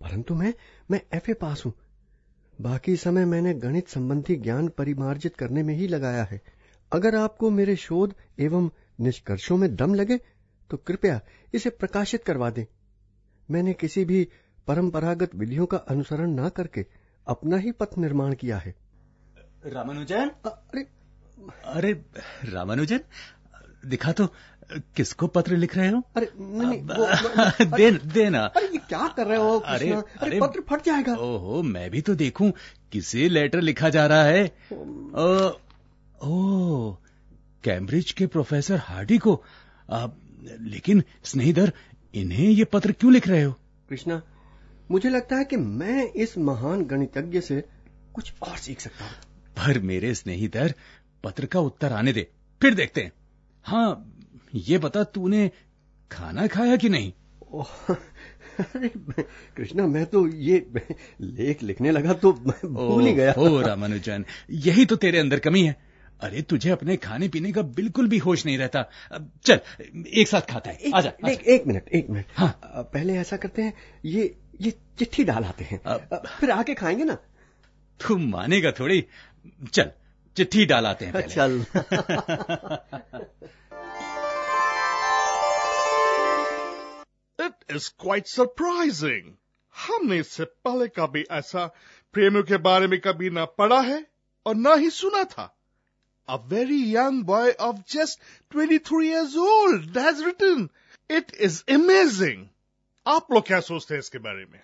परंतु 0.00 0.34
मैं 0.34 0.52
मैं 0.90 1.00
एफए 1.14 1.34
पास 1.34 1.62
हूँ। 1.66 1.72
बाकी 2.60 2.96
समय 2.96 3.24
मैंने 3.24 3.54
गणित 3.54 3.88
संबंधी 3.88 4.36
ज्ञान 4.36 4.68
परिमार्जित 4.68 5.36
करने 5.36 5.62
में 5.62 5.74
ही 5.74 5.88
लगाया 5.88 6.24
है। 6.24 6.40
अगर 6.92 7.16
आपको 7.16 7.50
मेरे 7.50 7.76
शोध 7.76 8.14
एवं 8.38 8.70
निष्कर्षों 9.00 9.56
में 9.56 9.74
दम 9.76 9.94
लगे 9.94 10.18
तो 10.70 10.76
कृपया 10.76 11.20
इसे 11.54 11.70
प्रकाशित 11.70 12.24
करवा 12.24 12.50
दें। 12.50 12.64
मैंने 13.48 13.72
किसी 13.72 14.04
भी 14.04 14.28
परंपरागत 14.66 15.34
विधियों 15.34 15.66
का 15.66 15.76
अनुसरण 15.76 16.30
ना 16.30 16.48
करके 16.48 16.86
अपना 17.26 17.56
ही 17.56 17.72
पथ 17.72 17.98
निर्माण 17.98 18.34
किया 18.34 18.58
है। 18.58 18.74
रामानुजन? 19.66 20.30
अरे 20.46 20.82
अरे 21.64 21.92
रामानुजन? 22.44 23.00
दिखा 23.86 24.12
तो 24.12 24.26
किसको 24.72 25.26
पत्र 25.26 25.56
लिख 25.56 25.76
रहे 25.76 25.88
हो? 25.88 26.02
अरे 26.16 26.32
नहीं 26.40 26.82
वो, 26.82 27.06
वो- 27.06 27.66
दे 27.76 27.90
देना। 27.90 28.40
अरे 28.40 28.66
ये 28.66 28.78
क्या 28.78 29.08
कर 29.08 29.26
रहे 29.26 29.38
हो 29.38 29.58
अरे 29.58 29.86
कृष्णा? 29.86 30.02
अरे 30.20 30.40
पत्र 30.40 30.60
फट 30.60 30.84
जाएगा। 30.84 31.14
ओहो 31.14 31.62
मैं 31.62 31.90
भी 31.90 32.00
तो 32.00 32.14
देखूँ 32.14 32.52
किसे 32.92 33.28
लेटर 33.28 33.60
लिखा 33.60 33.88
जा 33.88 34.06
रहा 34.06 34.22
है? 34.22 34.56
ओ, 34.72 35.48
ओ 36.24 36.92
कैम्ब्रिज 37.64 38.12
के 38.12 38.26
प्रोफेसर 38.26 38.76
हार्डी 38.76 39.18
को 39.18 39.42
आ, 39.90 40.06
लेकिन 40.60 41.02
स्नेहिधर 41.24 41.72
इन्हें 42.14 42.48
ये 42.48 42.64
पत्र 42.64 42.92
क्यों 42.92 43.12
लिख 43.12 43.28
रहे 43.28 43.42
हो? 43.42 43.52
कृष्णा 43.88 44.22
मुझे 44.90 45.08
लगता 45.08 45.36
है 45.36 45.44
कि 45.44 45.56
मैं 45.56 46.12
इस 46.12 46.38
महान 46.38 46.84
गणितज्ञ 46.84 47.40
से 47.40 47.64
कुछ 48.14 48.32
और 48.42 48.56
सीख 48.56 48.80
सकता 48.80 49.04
हूँ। 49.04 49.12
पर 49.58 49.78
मेरे 49.78 50.14
स्नेहितर 50.14 50.74
पत्र 51.24 51.46
का 51.46 51.60
उत्तर 51.60 51.92
आने 51.92 52.12
दे 52.12 52.28
फिर 52.62 52.74
देखते 52.74 53.00
हैं। 53.00 53.12
हाँ 53.68 54.18
ये 54.54 54.78
बता 54.78 55.04
तूने 55.04 55.50
खाना 56.12 56.46
खाया 56.46 56.76
कि 56.76 56.88
नहीं? 56.88 57.12
ओह, 57.52 57.94
अरे 58.60 58.88
कृष्णा 59.56 59.86
मैं 59.86 60.06
तो 60.06 60.28
ये 60.28 60.70
लेख 61.20 61.62
लिखने 61.62 61.90
लगा 61.90 62.12
तो 62.12 62.32
भूल 62.64 63.06
ही 63.06 63.12
गया। 63.12 63.34
ओ 63.38 63.60
रामानुजन 63.60 64.24
यही 64.50 64.86
तो 64.86 64.96
तेरे 64.96 65.18
अंदर 65.18 65.38
कमी 65.38 65.62
है। 65.62 65.76
अरे 66.20 66.42
तुझे 66.42 66.70
अपने 66.70 66.96
खाने 66.96 67.28
पीने 67.28 67.52
का 67.52 67.62
बिल्कुल 67.62 68.08
भी 68.08 68.18
होश 68.18 68.46
नहीं 68.46 68.58
रहता। 68.58 68.90
चल 69.44 69.60
एक 70.14 70.28
साथ 70.28 70.40
खाता 70.40 70.70
है। 70.70 70.78
आजा, 70.94 71.08
आजा। 71.08 71.30
एक, 71.30 71.40
एक 71.40 71.66
मिनट 71.66 71.88
एक 71.88 72.10
मिनट। 72.10 72.24
हाँ। 72.36 72.60
पहले 72.64 73.14
ऐसा 73.16 73.36
करते 73.36 73.62
हैं 73.62 73.74
ये 74.04 74.38
ये 74.60 74.70
चिट्ठी 74.70 75.24
डाल 75.24 75.44
आते 75.44 75.64
हैं। 75.64 75.82
अब- 75.82 76.28
फिर 76.40 76.50
आके 76.50 76.74
खाएँगे 76.74 77.04
ना? 77.04 77.14
तू 78.08 78.16
मानेगा 78.16 78.70
थोड़ी। 78.70 79.04
चल 79.72 79.90
चिट्ठी 80.36 80.66
डाल 80.66 80.86
आते 80.86 81.04
हैं 81.04 81.14
पहले। 81.14 81.34
चल। 81.34 81.64
Is 87.68 87.88
quite 87.90 88.28
surprising. 88.28 89.36
हमने 89.74 90.18
इससे 90.18 90.44
पहले 90.64 90.86
कभी 90.88 91.24
ऐसा 91.30 91.66
प्रेमियों 92.14 92.42
के 92.44 92.56
बारे 92.56 92.86
में 92.86 93.00
कभी 93.00 93.30
ना 93.30 93.44
पढ़ा 93.58 93.80
है 93.80 94.04
और 94.46 94.54
ना 94.56 94.74
ही 94.74 94.90
सुना 94.90 95.24
था 95.32 95.48
A 96.28 96.38
very 96.48 96.78
young 96.92 97.22
boy 97.24 97.52
of 97.58 97.84
just 97.86 98.18
23 98.52 99.02
years 99.02 99.36
old 99.36 99.96
has 99.96 100.22
written. 100.24 100.68
It 101.10 101.32
is 101.40 101.62
amazing. 101.76 102.48
आप 103.06 103.32
लोग 103.32 103.46
क्या 103.46 103.60
सोचते 103.60 103.94
हैं 103.94 103.98
इसके 103.98 104.18
बारे 104.18 104.44
में 104.44 104.60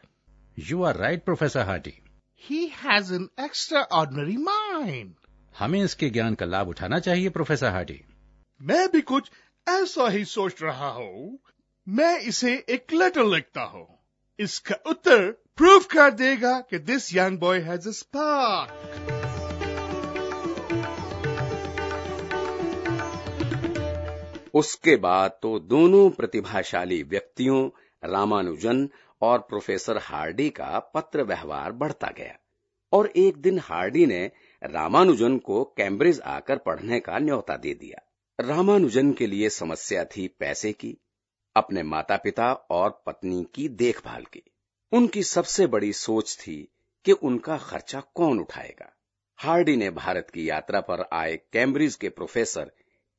you 0.56 0.82
are 0.82 0.96
right 0.96 1.24
professor 1.24 1.66
Hardy 1.66 1.94
He 2.42 2.68
has 2.80 3.10
an 3.10 3.28
extraordinary 3.38 4.36
mind. 4.48 5.14
हमें 5.54 5.82
इसके 5.82 6.10
ज्ञान 6.10 6.34
का 6.34 6.46
लाभ 6.46 6.68
उठाना 6.68 6.98
चाहिए 6.98 7.28
प्रोफेसर 7.30 7.70
हार्डी 7.72 8.00
मैं 8.60 8.88
भी 8.92 9.00
कुछ 9.12 9.30
ऐसा 9.66 10.08
ही 10.08 10.24
सोच 10.24 10.62
रहा 10.62 10.88
हूँ 10.90 11.38
मैं 11.86 12.18
इसे 12.20 12.52
एक 12.68 12.92
लेटर 12.92 13.24
लिखता 13.24 13.62
हूँ। 13.62 13.86
इसका 14.38 14.74
उत्तर 14.86 15.30
प्रूव 15.56 15.80
कर 15.80 16.10
देगा 16.10 16.60
कि 16.60 16.78
this 16.78 17.14
young 17.14 17.38
boy 17.38 17.58
has 17.58 17.88
spark 17.88 18.70
उसके 24.54 24.96
बाद 24.96 25.38
तो 25.42 25.58
दोनों 25.58 26.10
प्रतिभाशाली 26.10 27.02
व्यक्तियों, 27.02 27.68
रामानुजन 28.04 28.88
और 29.22 29.38
प्रोफेसर 29.38 29.98
हार्डी 29.98 30.48
का 30.50 30.78
पत्र 30.94 31.22
व्यवहार 31.22 31.72
बढ़ता 31.72 32.12
गया 32.18 32.38
और 32.92 33.12
एक 33.16 33.36
दिन 33.36 33.58
हार्डी 33.58 34.06
ने 34.06 34.24
रामानुजन 34.62 35.38
को 35.38 35.64
कैम्ब्रिज 35.76 36.20
आकर 36.20 36.58
पढ़ने 36.58 37.00
का 37.00 37.18
न्योता 37.18 37.56
दे 37.56 37.74
दिया। 37.74 38.02
रामानुजन 38.40 39.12
के 39.12 39.26
लिए 39.26 39.48
समस्या 39.48 40.04
थी 40.04 40.28
पैसे 40.28 40.72
की। 40.72 40.96
अपने 41.56 41.82
माता 41.82 42.16
पिता 42.16 42.52
और 42.52 43.02
पत्नी 43.06 43.46
की 43.54 43.68
देखभाल 43.68 44.24
की। 44.24 44.42
उनकी 44.92 45.22
सबसे 45.22 45.66
बड़ी 45.66 45.92
सोच 45.92 46.36
थी 46.36 46.56
कि 47.04 47.12
उनका 47.12 47.56
खर्चा 47.58 48.02
कौन 48.14 48.40
उठाएगा। 48.40 48.90
हार्डी 49.38 49.76
ने 49.76 49.90
भारत 49.90 50.30
की 50.34 50.48
यात्रा 50.48 50.80
पर 50.80 51.04
आए 51.12 51.36
कैम्ब्रिज 51.52 51.94
के 51.94 52.08
प्रोफेसर 52.08 52.70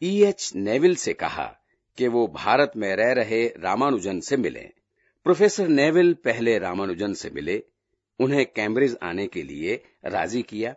ई 0.02 0.24
एच 0.24 0.52
नेविल 0.56 0.96
से 0.96 1.14
कहा 1.14 1.46
कि 1.98 2.08
वो 2.08 2.28
भारत 2.28 2.72
में 2.78 2.96
रह 2.96 3.12
रहे 3.14 3.48
रामानुजन 3.48 4.20
से 4.20 4.38
मिले। 4.38 4.70
प्रोफेसर 5.26 5.68
नेविल 5.68 6.14
पहले 6.14 6.58
रामानुजन 6.60 7.14
से 7.14 7.30
मिले, 7.30 7.64
उन्हें 8.20 8.46
कैम्ब्रिज 8.46 8.98
आने 9.04 9.28
के 9.28 9.44
लिए 9.44 9.84
राज़ी 10.06 10.42
किया, 10.42 10.76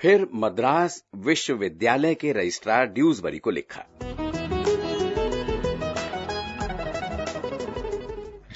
फिर 0.00 0.28
मद्रास 0.34 1.04
विश्वविद्यालय 1.14 2.14
के 2.14 2.32
रजिस्ट्रार 2.32 2.86
ड्यूसबरी 2.86 3.38
को 3.38 3.50
लिखा। 3.50 3.86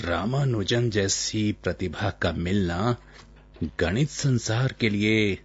रामानुजन 0.06 0.90
जैसी 0.90 1.52
प्रतिभा 1.52 2.10
का 2.10 2.32
मिलना 2.32 2.96
गणित 3.80 4.10
संसार 4.10 4.72
के 4.80 4.88
लिए 4.88 5.38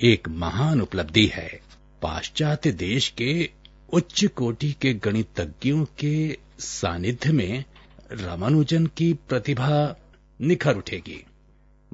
एक 0.00 0.28
महान 0.28 0.80
उपलब्धि 0.80 1.26
है। 1.26 1.60
पाश्चात्य 2.02 2.72
देश 2.72 3.08
के 3.08 3.50
उच्च 3.92 4.24
कोटि 4.24 4.72
के 4.72 4.94
गणितज्ञों 4.94 5.84
के 5.84 6.38
सानिध्य 6.58 7.32
में 7.32 7.64
रामानुजन 8.12 8.86
की 8.86 9.12
प्रतिभा 9.12 9.96
निखर 10.40 10.76
उठेगी। 10.76 11.24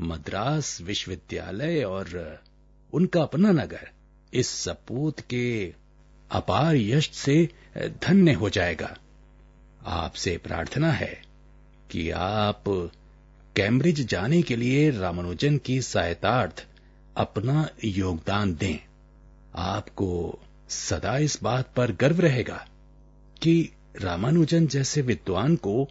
मद्रास 0.00 0.80
विश्वविद्यालय 0.80 1.82
और 1.82 2.40
उनका 2.92 3.22
अपना 3.22 3.50
नगर 3.50 3.90
इस 4.34 4.48
सपूत 4.48 5.20
के 5.20 5.74
अपार 6.30 6.76
यश 6.76 7.10
से 7.12 7.48
धन्य 7.78 8.32
हो 8.32 8.50
जाएगा। 8.50 8.96
आपसे 9.86 10.36
प्रार्थना 10.36 10.92
है। 10.92 11.29
कि 11.90 12.10
आप 12.10 12.64
कैम्ब्रिज 13.56 14.06
जाने 14.06 14.42
के 14.42 14.56
लिए 14.56 14.90
रामानुजन 14.90 15.58
की 15.58 15.82
सहायतार्थ 15.82 16.66
अपना 17.16 17.68
योगदान 17.84 18.54
दें। 18.54 18.78
आपको 19.54 20.38
सदा 20.68 21.16
इस 21.18 21.38
बात 21.42 21.74
पर 21.76 21.92
गर्व 21.92 22.20
रहेगा 22.20 22.66
कि 23.42 23.72
रामानुजन 24.00 24.66
जैसे 24.66 25.02
विद्वान 25.02 25.56
को 25.56 25.88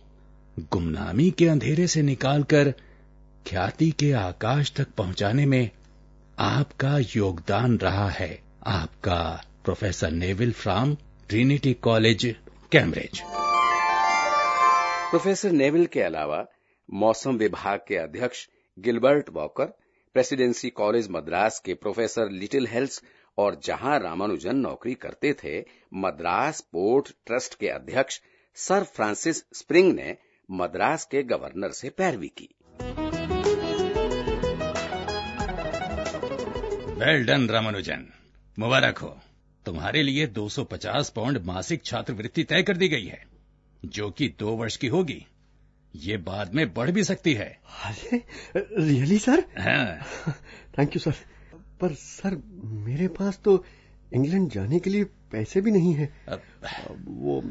गुमनामी 0.60 1.32
के 1.32 1.48
अंधेरे 1.48 1.88
से 1.88 2.02
निकालकर 2.02 2.74
ख्याति 3.48 3.92
के 3.92 4.12
आकाश 4.12 4.72
तक 4.72 4.88
पहुँचाने 4.98 5.46
में 5.46 5.70
आपका 6.40 6.98
योगदान 7.16 7.78
रहा 7.78 8.10
है। 8.10 8.42
आपका 8.66 9.44
professor 9.66 10.12
Neville 10.12 10.52
from, 10.52 10.96
Trinity 11.30 11.74
College, 11.74 12.36
Cambridge. 12.72 13.22
Professor 15.10 15.52
Neville 15.52 15.86
के 15.86 16.02
अलावा 16.02 16.46
मौसम 16.94 17.38
विभाग 17.38 17.80
के 17.88 17.96
अध्यक्ष 17.96 18.48
Gilbert 18.80 19.30
Walker, 19.30 19.66
Presidency 20.14 20.70
College 20.70 21.08
Madras 21.10 21.60
के 21.60 21.74
प्रोफेसर 21.74 22.30
लिटिल 22.30 22.68
हेल्स 22.68 23.04
और 23.38 23.62
जहाँ 23.64 24.00
रामानुजन 24.00 24.56
नौकरी 24.56 24.94
करते 24.94 25.34
थे, 25.34 25.66
मद्रास 25.94 26.62
पोर्ट 26.62 27.12
ट्रस्ट 27.26 27.60
के 27.60 27.68
अध्यक्ष 27.68 28.22
सर 28.56 28.84
फ्रांसिस 28.84 29.38
स्प्रिंग 29.38 29.96
ने 29.96 30.18
मद्रास 30.52 31.06
के 31.06 31.24
गवर्नर 31.24 31.72
से 31.72 31.90
पैरवी 31.90 32.28
की। 32.28 32.50
Well 36.94 37.26
done 37.26 37.50
Ramanujan. 37.50 38.10
मुबारक 38.60 38.98
हो। 38.98 39.20
तुम्हारे 39.66 40.04
लिए 40.04 40.28
250 40.28 41.10
पाउंड 41.10 41.38
मासिक 41.38 41.86
छात्रवृत्ति 41.86 42.44
तय 42.44 42.64
कर 42.64 42.78
दी 42.78 42.88
गई 42.88 43.06
है। 43.06 43.39
जो 43.86 44.10
कि 44.10 44.36
दो 44.40 44.56
वर्ष 44.56 44.78
की 44.78 44.88
होगी। 44.88 45.26
ये 45.96 46.18
बाद 46.18 46.54
में 46.54 46.74
बढ़ 46.74 46.92
भी 46.92 47.04
सकती 47.04 47.34
है। 47.34 47.60
अरे 47.84 48.24
रियली 48.78 49.18
सर 49.20 49.44
हाँ। 49.60 50.34
थैंक 50.80 50.96
यू 50.96 51.00
सर 51.00 51.14
पर 51.82 51.94
सर 51.94 52.42
मेरे 52.64 53.08
पास 53.08 53.40
तो 53.46 53.66
इंग्लैंड 54.14 54.50
जाने 54.50 54.80
के 54.80 54.90
लिए 54.90 55.04
पैसे 55.04 55.62
भी 55.62 55.72
नहीं 55.72 55.94
है। 55.94 56.14
वो 57.08 57.42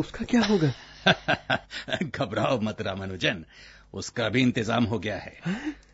उसका 0.00 0.24
क्या 0.24 0.40
होगा? 0.40 0.72
घबराओ 2.02 2.60
मत 2.60 2.82
रामानुजन। 2.82 3.44
उसका 3.94 4.28
भी 4.28 4.42
इंतज़ाम 4.42 4.84
हो 4.84 4.98
गया 4.98 5.16
है? 5.16 5.32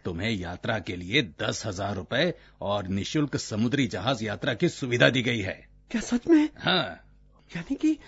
तुम्हें 0.04 0.30
यात्रा 0.30 0.78
के 0.78 0.96
लिए 0.96 1.22
दस 1.22 1.66
हज़ार 1.66 1.94
रूपए 1.94 2.34
और 2.60 2.88
निशुल्क 2.88 3.36
समुद्री 3.36 3.86
जहाज़ 3.86 4.24
यात्रा 4.24 4.54
की 4.54 4.68
सुविधा 4.68 5.08
दी 5.10 5.22
गई 5.22 5.40
है। 5.40 5.68
क्या 5.90 6.00
सच 6.00 6.26
में? 6.26 6.48
हाँ। 6.58 7.00
यानी 7.56 7.74
कि 7.74 7.98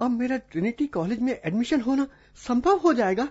अब 0.00 0.10
मेरा 0.10 0.36
ट्रिनिटी 0.52 0.86
कॉलेज 0.88 1.20
में 1.20 1.32
एडमिशन 1.34 1.80
होना 1.80 2.06
संभव 2.38 2.78
हो 2.78 2.92
जाएगा। 2.94 3.28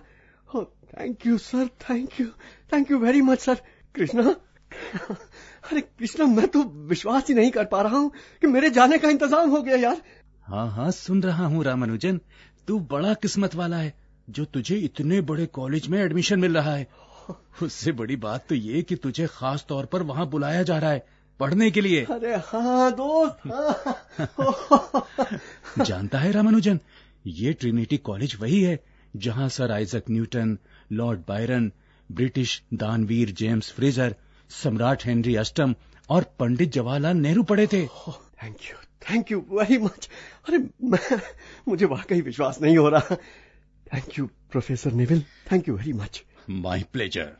Thank 0.48 1.26
you 1.26 1.36
sir 1.40 1.66
thank 1.80 2.20
you 2.20 2.26
thank 2.72 2.90
you 2.90 2.98
very 2.98 3.20
much 3.22 3.38
sir 3.40 3.60
Krishna 3.94 4.22
अरे 4.22 5.80
कृष्णा 5.80 6.26
मैं 6.26 6.46
तो 6.48 6.62
विश्वास 6.88 7.28
ही 7.28 7.34
नहीं 7.34 7.50
कर 7.50 7.64
पा 7.64 7.80
रहा 7.82 7.96
हूँ 7.96 8.10
कि 8.42 8.46
मेरे 8.46 8.70
जाने 8.70 8.98
का 8.98 9.08
इंतज़ाम 9.08 9.50
हो 9.50 9.62
गया 9.62 9.76
यार। 9.76 10.02
हाँ 10.46 10.70
हाँ 10.70 10.90
सुन 10.90 11.22
रहा 11.22 11.46
हूँ 11.46 11.64
रामानुजन। 11.64 12.20
तू 12.68 12.78
बड़ा 12.90 13.14
किस्मत 13.14 13.54
वाला 13.54 13.76
है 13.76 13.92
जो 14.28 14.44
तुझे 14.44 14.76
इतने 14.78 15.20
बड़े 15.22 15.46
कॉलेज 15.54 15.88
में 15.88 15.98
एडमिशन 16.00 16.40
मिल 16.40 16.56
रहा 16.56 16.74
है। 16.74 16.86
उससे 17.62 17.92
बड़ी 17.92 18.16
बात 18.18 18.46
तो 18.48 18.54
ये 18.54 18.82
कि 18.82 18.96
तुझे 18.96 19.26
खास 19.26 19.64
तौर 19.68 19.86
पर 19.86 20.02
वहाँ 20.02 20.26
बुलाया 20.30 20.62
जा 20.62 20.78
रहा 20.78 20.90
है। 20.90 21.06
पढ़ने 21.40 21.70
के 21.70 21.80
लिए। 21.80 22.04
अरे 22.04 22.34
हाँ 22.46 22.90
दोस्त। 22.92 23.46
हाँ। 23.46 25.38
जानता 25.84 26.18
है 26.18 26.32
रामानुजन 26.32 26.80
ये 27.26 27.52
ट्रिनिटी 27.52 27.96
कॉलेज 27.98 28.36
वही 28.40 28.60
है 28.62 28.78
जहाँ 29.16 29.48
sir 29.48 29.72
Isaac 29.72 30.10
Newton 30.10 30.58
Lord 30.92 31.20
Byron 31.28 31.72
British 32.12 32.62
दानवीर 32.74 33.30
जेम्स 33.30 33.72
फ्रेजर 33.72 34.14
सम्राट 34.50 35.04
हेनरी 35.06 35.36
अष्टम 35.36 35.74
और 36.08 36.24
पंडित 36.38 36.72
जवाहरलाल 36.72 37.16
नेहरू 37.16 37.42
पढ़े 37.42 37.66
थे। 37.66 37.86
Thank 38.42 38.56
you 38.62 38.76
thank 39.10 39.30
you 39.32 39.38
very 39.50 39.78
much 39.78 40.08
अरे 40.48 40.58
मैं, 40.58 41.20
मुझे 41.68 41.86
वाकई 41.86 42.20
विश्वास 42.20 42.60
नहीं 42.62 42.76
हो 42.78 42.88
रहा। 42.88 43.16
Thank 43.94 44.18
you 44.18 44.26
professor 44.50 44.92
Neville 44.92 45.22
thank 45.52 45.68
you 45.68 45.76
very 45.76 45.92
much 45.92 46.22
my 46.50 46.84
pleasure 46.92 47.32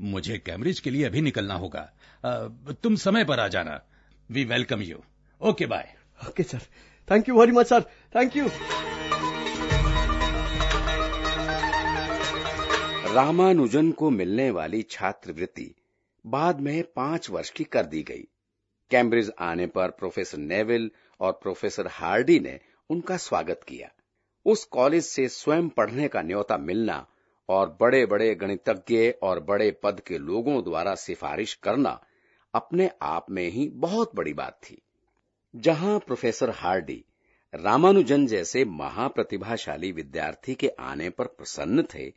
मुझे 0.00 0.38
कैम्ब्रिज 0.38 0.80
के 0.80 0.90
लिए 0.90 1.04
अभी 1.04 1.20
निकलना 1.20 1.54
होगा। 1.54 1.82
तुम 2.82 2.96
समय 2.96 3.24
पर 3.24 3.40
आ 3.40 3.48
जाना। 3.48 3.80
We 4.30 4.44
welcome 4.44 4.82
you 4.82 5.02
okay 5.40 5.66
bye 5.66 5.94
okay 6.28 6.42
sir 6.42 6.60
thank 7.08 7.28
you 7.28 7.38
very 7.40 7.52
much 7.52 7.66
sir 7.66 7.82
thank 8.16 8.36
you 8.36 8.48
Ramanujan 13.14 13.90
को 13.92 14.10
मिलने 14.10 14.50
वाली 14.50 14.82
छात्रवृत्ति 14.82 15.74
बाद 16.24 16.60
में 16.60 16.82
पाँच 16.96 17.30
वर्ष 17.30 17.50
की 17.50 17.64
कर 17.64 17.86
दी 17.86 18.02
गई। 18.02 18.24
कैम्ब्रिज 18.90 19.30
आने 19.40 19.66
पर 19.66 19.90
प्रोफेसर 19.90 20.38
नेविल 20.38 20.90
और 21.20 21.32
प्रोफेसर 21.32 21.88
हार्डी 21.90 22.38
ने 22.40 22.58
उनका 22.90 23.16
स्वागत 23.16 23.60
किया। 23.68 23.90
उस 24.46 24.64
कॉलेज 24.64 25.04
से 25.04 25.28
स्वयं 25.28 25.68
पढ़ने 25.68 26.08
का 26.08 26.22
न्योता 26.22 26.56
मिलना 26.56 27.06
और 27.48 27.76
बड़े 27.80 28.06
बड़े 28.06 28.34
गणितज्ञ 28.34 29.10
और 29.22 29.40
बड़े 29.40 29.70
पद 29.82 30.00
के 30.00 30.18
लोगों 30.18 30.62
द्वारा 30.64 30.94
सिफारिश 30.94 31.54
करना 31.54 32.00
अपने 32.54 32.90
आप 33.02 33.26
में 33.30 33.48
ही 33.50 33.68
बहुत 33.68 34.14
बड़ी 34.16 34.32
बात 34.32 34.60
थी। 34.62 34.82
जहाँ 35.56 35.98
प्रोफेसर 35.98 36.50
हार्डी 36.50 37.04
रामानुजन 37.54 38.26
जैसे 38.26 38.64
महाप्रतिभाशाली 38.64 39.92
विद्यार्थी 39.92 40.54
के 40.54 40.68
आने 40.68 41.10
पर 41.10 41.26
प्रसन्न 41.26 41.82
थे, 41.82 42.12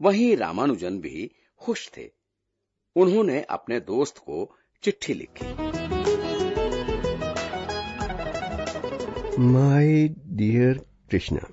वहीं 0.00 0.36
रामानुजन 0.36 0.98
भी 1.00 1.30
खुश 1.60 1.90
थे। 1.96 2.10
उन्होंने 2.96 3.40
अपने 3.40 3.80
दोस्त 3.80 4.18
को 4.18 4.56
चिट्ठी 4.82 5.14
लिखी। 5.14 5.46
माय 9.38 10.08
डियर 10.26 10.78
कृष्णा, 11.10 11.48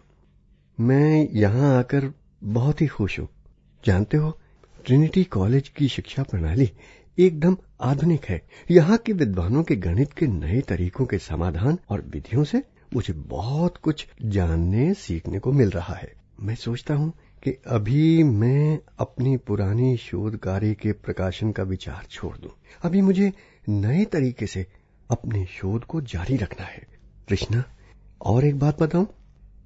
मैं 0.80 1.28
यहाँ 1.32 1.78
आकर 1.80 2.21
बहुत 2.44 2.82
ही 2.82 2.88
खुश 2.88 3.20
हूँ। 3.20 3.30
जानते 3.86 4.18
हो, 4.18 4.40
ट्रिनिटी 4.86 5.24
कॉलेज 5.24 5.70
की 5.70 5.88
शिक्षा 5.88 6.24
प्रणाली 6.24 6.72
एकदम 7.20 7.58
आधुनिक 7.82 8.26
है। 8.26 8.42
यहाँ 8.72 8.98
के 8.98 9.14
विद्वानों 9.14 9.64
के 9.64 9.76
गणित 9.76 10.14
के 10.14 10.28
नए 10.28 10.62
तरीकों 10.62 11.06
के 11.06 11.18
समाधान 11.18 11.78
और 11.90 12.02
विधियों 12.02 12.44
से 12.44 12.64
मुझे 12.96 13.14
बहुत 13.14 13.78
कुछ 13.78 14.08
जानने, 14.22 14.94
सीखने 14.94 15.40
को 15.40 15.52
मिल 15.52 15.70
रहा 15.70 15.94
है। 15.94 16.14
मैं 16.42 16.56
सोचता 16.56 16.94
हूँ 16.94 17.14
कि 17.44 17.52
अभी 17.68 18.24
मैं 18.24 18.80
अपनी 19.00 19.38
पुरानी 19.38 19.98
शोध 19.98 20.38
कार्य 20.38 20.74
के 20.74 20.92
प्रकाशन 20.92 21.52
का 21.52 21.64
विचार 21.64 22.06
छोड़ 22.10 22.38
दूँ। 22.38 22.52
अभी 22.84 23.02
मुझे 23.02 23.34
नए 23.70 24.06
तरीके 24.06 24.48
से 24.48 24.68
अपने 25.12 25.46
शोध 25.46 25.84
को 25.84 26.02
जारी 26.02 26.38
रखना 26.38 26.66
है। 26.66 26.88
कृष्णा, 27.28 27.64
और 28.22 28.46
एक 28.46 28.60
बात 28.60 28.82
बताऊँ? 28.82 29.06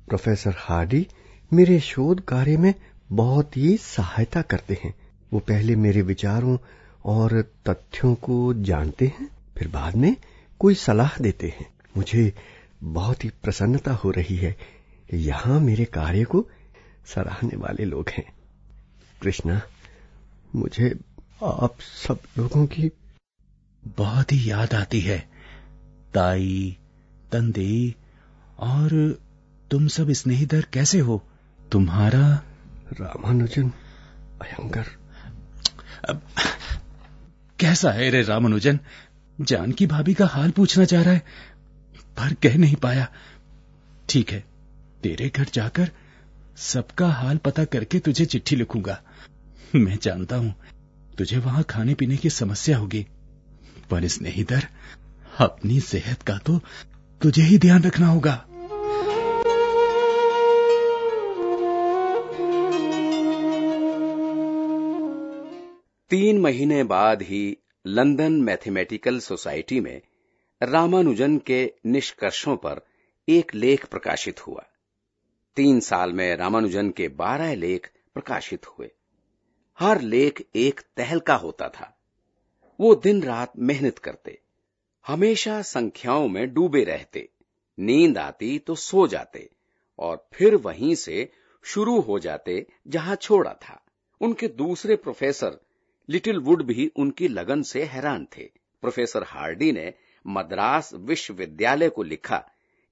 प्रोफेसर 0.07 0.53
हार्डी 0.57 1.07
मेरे 1.53 1.79
शोध 1.79 2.25
कार्य 2.25 2.57
में 2.57 2.73
बहुत 3.11 3.57
ही 3.57 3.77
सहायता 3.77 4.41
करते 4.41 4.77
हैं। 4.83 4.95
वो 5.33 5.39
पहले 5.39 5.75
मेरे 5.75 6.01
विचारों 6.01 6.57
और 7.05 7.41
तथ्यों 7.69 8.15
को 8.15 8.53
जानते 8.53 9.07
हैं, 9.07 9.29
फिर 9.57 9.67
बाद 9.67 9.95
में 9.95 10.15
कोई 10.59 10.75
सलाह 10.75 11.09
देते 11.21 11.47
हैं। 11.47 11.73
मुझे 11.97 12.33
बहुत 12.83 13.23
ही 13.23 13.29
प्रसन्नता 13.29 13.93
हो 13.93 14.11
रही 14.11 14.35
है। 14.35 14.57
यहाँ 15.13 15.59
मेरे 15.59 15.85
कार्य 15.85 16.23
को 16.23 16.49
सराहने 17.05 17.57
वाले 17.57 17.85
लोग 17.85 18.09
हैं। 18.09 18.33
कृष्णा, 19.21 19.61
मुझे 20.55 20.99
आप 21.43 21.75
सब 21.79 22.19
लोगों 22.37 22.65
की 22.65 22.91
बहुत 23.97 24.31
ही 24.31 24.51
याद 24.51 24.73
आती 24.73 24.99
है। 24.99 25.29
ताई, 26.13 26.77
तंदे 27.31 27.95
और 28.59 29.19
तुम 29.71 29.87
सब 29.87 30.11
स्नेहितर 30.11 30.67
कैसे 30.73 30.99
हो? 30.99 31.23
तुम्हारा 31.71 32.27
रामानुजन 32.91 33.71
अयंगर 34.41 34.85
अब, 36.09 36.21
कैसा 37.59 37.91
है 37.91 38.09
रे 38.09 38.21
रामानुजन? 38.21 38.79
जानकी 39.37 39.87
भाभी 39.87 40.13
का 40.13 40.25
हाल 40.25 40.51
पूछना 40.51 40.85
चाह 40.85 41.01
रहा 41.03 41.13
है 41.13 41.23
पर 42.17 42.33
कह 42.43 42.57
नहीं 42.57 42.75
पाया। 42.75 43.07
ठीक 44.09 44.31
है 44.31 44.43
तेरे 45.03 45.29
घर 45.29 45.47
जाकर 45.53 45.89
सबका 46.63 47.07
हाल 47.11 47.37
पता 47.37 47.65
करके 47.65 47.99
तुझे 47.99 48.25
चिट्ठी 48.25 48.55
लिखूँगा। 48.55 49.01
मैं 49.75 49.97
जानता 50.01 50.35
हूँ 50.35 50.53
तुझे 51.17 51.37
वहाँ 51.37 51.63
खाने 51.63 51.93
पीने 51.93 52.17
की 52.17 52.29
समस्या 52.29 52.77
होगी। 52.77 53.05
पर 53.89 54.07
स्नेहितर 54.07 54.67
अपनी 55.39 55.79
सेहत 55.81 56.21
का 56.21 56.37
तो 56.37 56.59
तुझे 57.21 57.41
ही 57.41 57.57
ध्यान 57.57 57.83
रखना 57.83 58.07
होगा। 58.07 58.43
तीन 66.15 66.39
महीने 66.39 66.83
बाद 66.83 67.21
ही 67.21 67.57
लंदन 67.87 68.33
मैथमेटिकल 68.33 69.19
सोसाइटी 69.19 69.79
में 69.79 70.01
रामानुजन 70.61 71.37
के 71.37 71.73
निष्कर्षों 71.85 72.57
पर 72.57 72.81
एक 73.29 73.55
लेख 73.55 73.85
प्रकाशित 73.85 74.47
हुआ। 74.47 74.63
तीन 75.55 75.79
साल 75.79 76.13
में 76.13 76.35
रामानुजन 76.35 76.89
के 76.89 77.07
बारह 77.07 77.55
लेख 77.55 77.91
प्रकाशित 78.13 78.67
हुए। 78.67 78.91
हर 79.79 80.01
लेख 80.01 80.45
एक 80.55 80.81
तहलका 80.97 81.35
होता 81.35 81.69
था। 81.69 81.97
वो 82.79 82.95
दिन 82.95 83.23
रात 83.23 83.53
मेहनत 83.59 83.99
करते, 83.99 84.39
हमेशा 85.07 85.61
संख्याओं 85.61 86.27
में 86.27 86.53
डूबे 86.53 86.83
रहते, 86.83 87.29
नींद 87.79 88.17
आती 88.17 88.59
तो 88.59 88.75
सो 88.75 89.07
जाते, 89.07 89.49
और 89.99 90.27
फिर 90.33 90.55
वहीं 90.55 90.95
से 90.95 91.31
शुरू 91.63 91.99
हो 91.99 92.19
जाते 92.19 92.67
जहाँ 92.87 93.15
छोड़ा 93.15 93.53
था। 93.53 93.85
उनके 94.21 94.47
दूसरे 94.47 94.95
प्रोफेसर 94.95 95.64
लिटिल 96.09 96.39
वुड 96.39 96.63
भी 96.63 96.91
उनकी 96.95 97.27
लगन 97.27 97.61
से 97.61 97.83
हैरान 97.83 98.27
थे। 98.37 98.43
प्रोफेसर 98.81 99.23
हार्डी 99.23 99.71
ने 99.71 99.93
मद्रास 100.27 100.93
विश्वविद्यालय 100.93 101.89
को 101.89 102.03
लिखा 102.03 102.37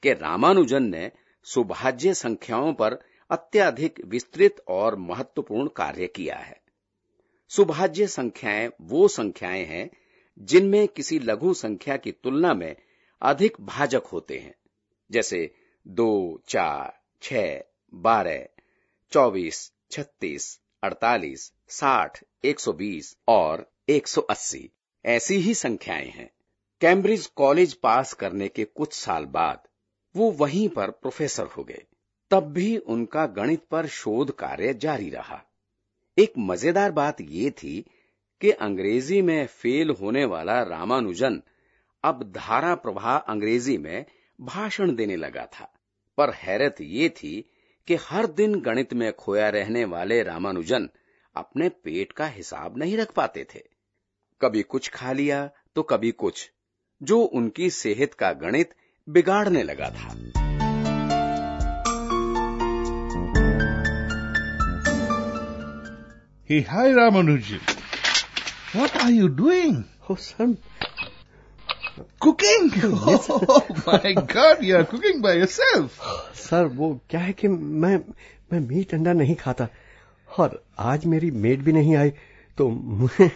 कि 0.03 0.13
रामानुजन 0.13 0.83
ने 0.83 1.11
सुभाज्य 1.43 2.13
संख्याओं 2.13 2.73
पर 2.73 2.93
अत्यधिक 3.29 4.05
विस्तृत 4.05 4.63
और 4.67 4.95
महत्वपूर्ण 4.95 5.67
कार्य 5.67 6.07
किया 6.07 6.37
है। 6.37 6.61
सुभाज्य 7.49 8.07
संख्याएँ 8.07 8.69
वो 8.81 9.07
संख्याएँ 9.07 9.65
हैं 9.65 9.89
जिनमें 10.39 10.87
किसी 10.87 11.19
लघु 11.19 11.53
संख्या 11.53 11.97
की 11.97 12.11
तुलना 12.11 12.53
में 12.53 12.75
अधिक 13.21 13.57
भाजक 13.61 14.03
होते 14.05 14.37
हैं। 14.37 14.55
जैसे 15.11 15.55
दो, 15.87 16.41
चार 16.47 17.01
छ 17.21 17.33
बारह, 17.93 18.47
चौबीस, 19.11 19.73
छत्तीस 19.91 20.59
अड़तालीस, 20.83 21.51
साठ, 21.67 22.23
एक 22.45 22.59
सौ 22.59 22.73
बीस 22.73 23.17
और 23.27 23.71
एक 23.89 24.07
सौ 24.07 24.21
अस्सी। 24.21 24.69
ऐसी 25.05 25.35
ही 25.35 25.53
संख्याएँ 25.53 26.09
हैं। 26.09 26.29
कैम्ब्रिज 26.81 27.25
कॉलेज 27.25 27.73
पास 27.73 28.13
करने 28.13 28.47
के 28.47 28.63
कुछ 28.65 28.93
साल 28.93 29.25
बाद 29.25 29.67
वो 30.15 30.31
वहीं 30.31 30.69
पर 30.69 30.89
प्रोफेसर 30.91 31.45
हो 31.45 31.63
गए। 31.63 31.83
तब 32.31 32.43
भी 32.43 32.77
उनका 32.77 33.25
गणित 33.27 33.63
पर 33.71 33.87
शोध 33.87 34.35
कार्य 34.35 34.73
जारी 34.73 35.09
रहा। 35.09 35.41
एक 36.17 36.33
मज़ेदार 36.37 36.91
बात 36.91 37.21
यह 37.21 37.49
थी 37.49 37.85
कि 38.41 38.51
अंग्रेज़ी 38.51 39.21
में 39.21 39.45
फेल 39.47 39.89
होने 39.89 40.25
वाला 40.25 40.61
रामानुजन 40.63 41.41
अब 42.03 42.23
धारा 42.31 42.75
प्रभा 42.75 43.15
अंग्रेज़ी 43.15 43.77
में 43.77 44.05
भाषण 44.41 44.95
देने 44.95 45.15
लगा 45.15 45.45
था। 45.45 45.73
पर 46.17 46.29
हैरत 46.29 46.75
ये 46.81 47.09
थी 47.09 47.49
कि 47.87 47.95
हर 48.01 48.27
दिन 48.27 48.59
गणित 48.61 48.93
में 48.93 49.11
खोया 49.13 49.49
रहने 49.49 49.85
वाले 49.85 50.21
रामानुजन 50.23 50.89
अपने 51.35 51.69
पेट 51.69 52.11
का 52.11 52.25
हिसाब 52.27 52.77
नहीं 52.77 52.97
रख 52.97 53.11
पाते 53.11 53.45
थे 53.55 53.63
कभी 54.41 54.61
कुछ 54.63 54.89
खा 54.89 55.11
लिया 55.11 55.49
तो 55.75 55.83
कभी 55.83 56.11
कुछ 56.11 56.49
जो 57.01 57.19
उनकी 57.19 57.69
सेहत 57.69 58.13
का 58.13 58.31
गणित 58.43 58.75
बिगाड़ने 59.07 59.63
लगा 59.63 59.89
था 59.89 60.15
Hey, 66.49 66.57
hi 66.61 66.89
Ramanujan. 66.91 67.61
What 68.73 68.95
are 69.03 69.11
you 69.11 69.29
doing? 69.29 69.85
Oh, 70.09 70.15
son. 70.15 70.57
Oh 72.25 73.63
my 73.85 74.13
God, 74.13 74.61
you 74.61 74.75
are 74.77 74.85
cooking 74.85 75.17
by 75.21 75.31
yourself. 75.37 75.89
Sir 76.35 76.65
वो 76.65 77.01
क्या 77.09 77.19
है 77.19 77.33
कि 77.33 77.47
मैं 77.47 77.95
मैं 78.53 78.59
मीट 78.59 78.93
अंडा 78.93 79.13
नहीं 79.13 79.35
खाता 79.35 79.67
और 80.37 80.63
आज 80.79 81.05
मेरी 81.05 81.31
मेड 81.31 81.63
भी 81.63 81.71
नहीं 81.71 81.95
आई 81.95 82.09
तो 82.57 82.69
मुझे 82.69 83.27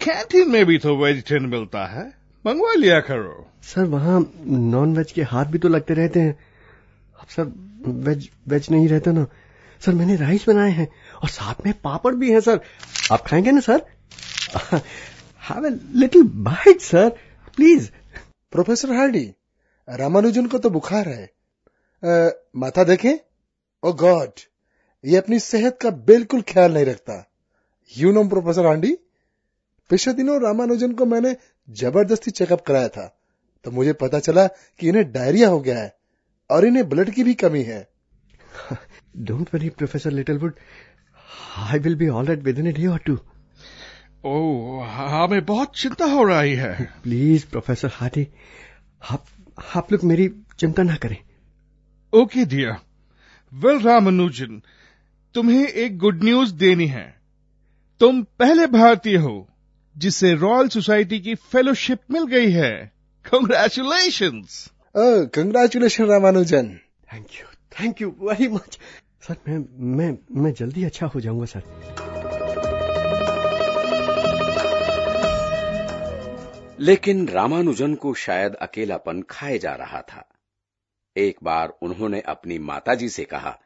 कैंटीन 0.00 0.50
में 0.50 0.64
भी 0.66 0.78
तो 0.78 0.96
वेजिटेरियन 0.96 1.50
मिलता 1.50 1.84
है। 1.86 2.04
मंगवा 2.46 2.72
लिया 2.72 3.00
करो। 3.00 3.46
सर 3.62 3.84
वहाँ 3.84 4.32
नॉन 4.46 4.96
वेज 4.96 5.12
के 5.12 5.22
हाथ 5.22 5.44
भी 5.44 5.58
तो 5.58 5.68
लगते 5.68 5.94
रहते 5.94 6.20
हैं। 6.20 6.38
अब 7.20 7.26
सर 7.28 7.52
वेज 8.08 8.30
वेज 8.48 8.66
नहीं 8.70 8.88
रहता 8.88 9.12
ना। 9.12 9.26
सर 9.80 9.92
मैंने 9.92 10.16
राइस 10.16 10.48
बनाए 10.48 10.70
हैं 10.70 10.88
और 11.22 11.28
साथ 11.28 11.66
में 11.66 11.74
पापड़ 11.74 12.14
भी 12.14 12.32
है 12.32 12.40
सर 12.40 12.60
आप 13.12 13.26
खाएँगे 13.26 13.50
ना 13.50 13.60
sir 13.60 13.82
have 15.50 15.66
a 15.66 15.70
little 15.94 16.22
bite 16.22 16.80
sir 16.80 17.08
please 17.56 17.90
professor 18.52 18.92
Hardy 18.92 19.24
Ramanujan 19.88 20.46
को 20.46 20.58
तो 20.58 20.70
बुखार 20.70 21.08
है। 21.08 21.24
आ, 22.02 22.30
माथा 22.56 22.84
देखें। 22.84 23.14
ओ 23.82 23.92
गॉड 23.94 24.40
ये 25.04 25.16
अपनी 25.16 25.38
सेहत 25.40 25.78
का 25.82 25.90
बिल्कुल 26.06 26.42
ख्याल 26.48 26.74
नहीं 26.74 26.84
रखता। 26.84 27.24
यू 27.92 28.12
नो 28.12 28.24
प्रोफेसर 28.28 28.66
हांडी 28.66 28.92
पिछले 29.90 30.12
दिनों 30.14 30.40
रामानुजन 30.42 30.92
को 30.92 31.06
मैंने 31.06 31.34
ज़बरदस्ती 31.68 32.30
चेकअप 32.32 32.60
कराया 32.66 32.88
था 32.88 33.06
तो 33.64 33.70
मुझे 33.70 33.92
पता 33.94 34.18
चला 34.20 34.46
कि 34.46 34.88
इन्हें 34.88 35.10
डायरिया 35.12 35.48
हो 35.48 35.60
गया 35.60 35.78
है 35.78 35.94
और 36.50 36.64
इन्हें 36.66 36.88
ब्लड 36.88 37.10
की 37.10 37.24
भी 37.24 37.34
कमी 37.34 37.62
है। 37.62 37.80
Don't 39.18 39.54
worry 39.54 39.68
professor 39.70 40.10
Littlewood 40.10 40.54
I 41.64 41.78
will 41.78 41.96
be 41.96 42.08
all 42.10 42.26
right 42.26 42.42
within 42.58 42.72
day 42.72 42.86
or 42.86 42.98
two 42.98 43.18
oh 44.24 44.86
हमें 45.12 45.44
बहुत 45.44 45.76
चिंता 45.76 46.04
हो 46.04 46.22
रही 46.24 46.54
है। 46.54 46.72
प्लीज़ 47.02 47.46
प्रोफेसर 47.46 47.90
हार्डी 47.94 48.26
आप 49.10 49.24
आप 49.76 49.92
लोग 49.92 50.04
मेरी 50.04 50.28
चिंता 50.58 50.82
ना 50.82 50.96
करें। 50.96 51.16
ओके 52.12 52.44
डियर 52.44 52.76
वेल 53.52 53.80
रामानुजन 53.80 54.60
तुम्हें 55.34 55.66
एक 55.66 55.98
गुड 55.98 56.24
न्यूज़ 56.24 56.54
देनी 56.54 56.86
है। 56.86 57.04
तुम 58.00 58.22
पहले 58.38 58.66
भारतीय 58.66 59.16
हो 59.16 59.34
जिसे 59.96 60.34
रॉयल 60.34 60.68
सोसाइटी 60.68 61.20
की 61.20 61.34
फेलोशिप 61.34 62.00
मिल 62.10 62.26
गई 62.26 62.50
है। 62.50 62.72
Congratulation 63.24 64.42
congratulation 65.34 66.06
Ramanujan 66.06 66.68
thank 67.12 67.26
you 67.40 67.46
thank 67.80 68.02
you 68.02 68.08
very 68.22 68.48
much 68.48 68.78
sir 69.28 69.36
मैं 69.48 69.64
मैं 69.96 70.16
मैं 70.42 70.52
जल्दी 70.54 70.84
अच्छा 70.84 71.06
हो 71.06 71.20
जाऊँगा 71.20 71.44
सर 71.44 71.62
लेकिन 76.82 77.28
रामानुजन 77.28 77.94
को 77.94 78.14
शायद 78.14 78.54
अकेलापन 78.54 79.22
खाए 79.22 79.58
जा 79.58 79.74
रहा 79.74 80.02
था। 80.02 80.28
एक 81.16 81.36
बार 81.42 81.68
उन्होंने 81.82 82.20
अपनी 82.20 82.58
माताजी 82.58 83.08
से 83.08 83.24
कहा 83.24 83.60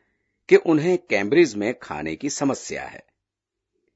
कि 0.49 0.57
उन्हें 0.57 0.99
कैम्ब्रिज 0.99 1.55
में 1.55 1.79
खाने 1.79 2.17
की 2.17 2.31
समस्या 2.31 2.85
है। 2.85 3.07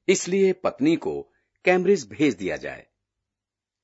इसलिए 0.07 0.53
पत्नी 0.53 0.95
को 0.95 1.33
कैम्ब्रिज 1.65 2.09
भेज 2.09 2.35
दिया 2.35 2.57
जाए। 2.57 2.87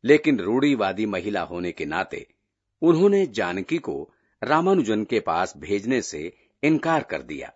लेकिन 0.04 0.40
रूढ़ीवादी 0.40 1.06
महिला 1.06 1.42
होने 1.42 1.72
के 1.72 1.86
नाते 1.86 2.34
उन्होंने 2.82 3.26
जानकी 3.26 3.78
को 3.78 4.12
रामानुजन 4.44 5.04
के 5.04 5.20
पास 5.20 5.54
भेजने 5.58 6.02
से 6.02 6.50
इनकार 6.64 7.04
कर 7.04 7.22
दिया। 7.22 7.54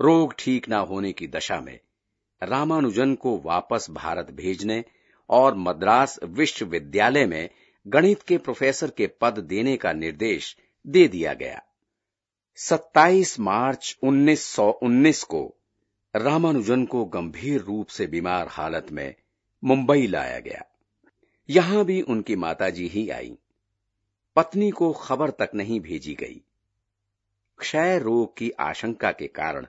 रोग 0.00 0.34
ठीक 0.38 0.68
ना 0.68 0.78
होने 0.78 1.12
की 1.12 1.26
दशा 1.26 1.60
में 1.60 1.80
रामानुजन 2.42 3.14
को 3.14 3.38
वापस 3.38 3.90
भारत 3.90 4.30
भेजने 4.30 4.84
और 5.30 5.54
मद्रास 5.54 6.18
विश्वविद्यालय 6.24 7.26
में 7.26 7.50
गणित 7.86 8.22
के 8.22 8.38
प्रोफेसर 8.38 8.90
के 8.90 9.06
पद 9.06 9.38
देने 9.38 9.76
का 9.76 9.92
निर्देश 9.92 10.56
दे 10.86 11.08
दिया 11.08 11.34
गया। 11.34 11.62
27 12.56 13.40
मार्च 13.40 13.98
1919 14.02 15.22
को 15.22 15.54
रामानुजन 16.16 16.84
को 16.84 17.04
गंभीर 17.04 17.60
रूप 17.60 17.86
से 17.86 18.06
बीमार 18.06 18.46
हालत 18.50 18.86
में 18.92 19.14
मुंबई 19.64 20.06
लाया 20.06 20.38
गया। 20.38 20.64
यहाँ 21.50 21.84
भी 21.84 22.02
उनकी 22.02 22.36
माताजी 22.36 22.86
ही 22.86 23.08
आई। 23.10 23.38
पत्नी 24.36 24.70
को 24.70 24.92
खबर 24.92 25.30
तक 25.30 25.50
नहीं 25.54 25.80
भेजी 25.80 26.14
गई। 26.14 26.42
क्षय 27.58 27.98
रोग 27.98 28.36
की 28.36 28.50
आशंका 28.50 29.12
के 29.12 29.26
कारण 29.26 29.66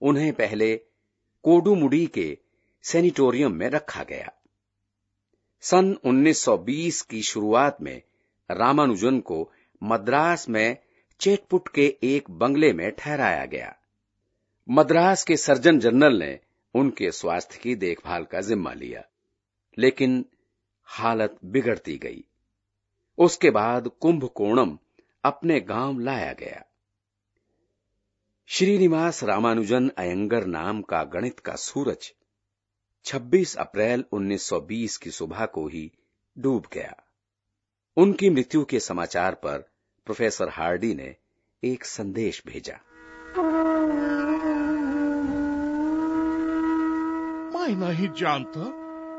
उन्हें 0.00 0.32
पहले 0.32 0.76
कोडुमुडी 1.42 2.06
के 2.06 2.38
सेनिटोरियम 2.82 3.52
में 3.52 3.68
रखा 3.68 4.04
गया। 4.04 4.32
सन 5.64 5.96
1920 6.04 7.00
की 7.02 7.22
शुरुआत 7.22 7.76
में 7.80 8.02
रामानुजन 8.50 9.20
को 9.20 9.50
मद्रास 9.82 10.48
में 10.48 10.76
चेटपुट 11.20 11.68
के 11.68 11.96
एक 12.02 12.30
बंगले 12.30 12.72
में 12.72 12.90
ठहराया 12.90 13.44
गया। 13.44 13.76
मद्रास 14.68 15.24
के 15.24 15.36
सर्जन 15.36 15.78
जनरल 15.78 16.18
ने 16.18 16.38
उनके 16.74 17.10
स्वास्थ्य 17.10 17.58
की 17.62 17.74
देखभाल 17.74 18.24
का 18.24 18.40
जिम्मा 18.40 18.72
लिया, 18.72 19.02
लेकिन 19.78 20.24
हालत 20.84 21.38
बिगड़ती 21.44 21.98
गई। 21.98 22.24
उसके 23.18 23.50
बाद 23.50 23.88
कुंभकोणम 24.00 24.78
अपने 25.24 25.60
गाँव 25.60 25.98
लाया 25.98 26.32
गया। 26.32 26.64
श्रीनिवास 28.46 29.24
रामानुजन 29.24 29.88
अयंगर 29.88 30.46
नाम 30.46 30.82
का 30.82 31.04
गणित 31.04 31.38
का 31.40 31.54
सूरज 31.54 32.12
26 33.04 33.56
अप्रैल 33.56 34.04
1920 34.12 34.96
की 34.96 35.10
सुबह 35.10 35.46
को 35.46 35.66
ही 35.68 35.92
डूब 36.38 36.66
गया। 36.72 36.96
उनकी 37.96 38.30
मृत्यु 38.30 38.64
के 38.64 38.80
समाचार 38.80 39.34
पर 39.34 39.58
प्रोफेसर 40.04 40.48
हार्डी 40.48 40.94
ने 40.94 41.16
एक 41.64 41.84
संदेश 41.84 42.42
भेजा। 42.46 42.80
मैं 47.54 47.68
नहीं 47.68 48.08
जानता, 48.08 48.60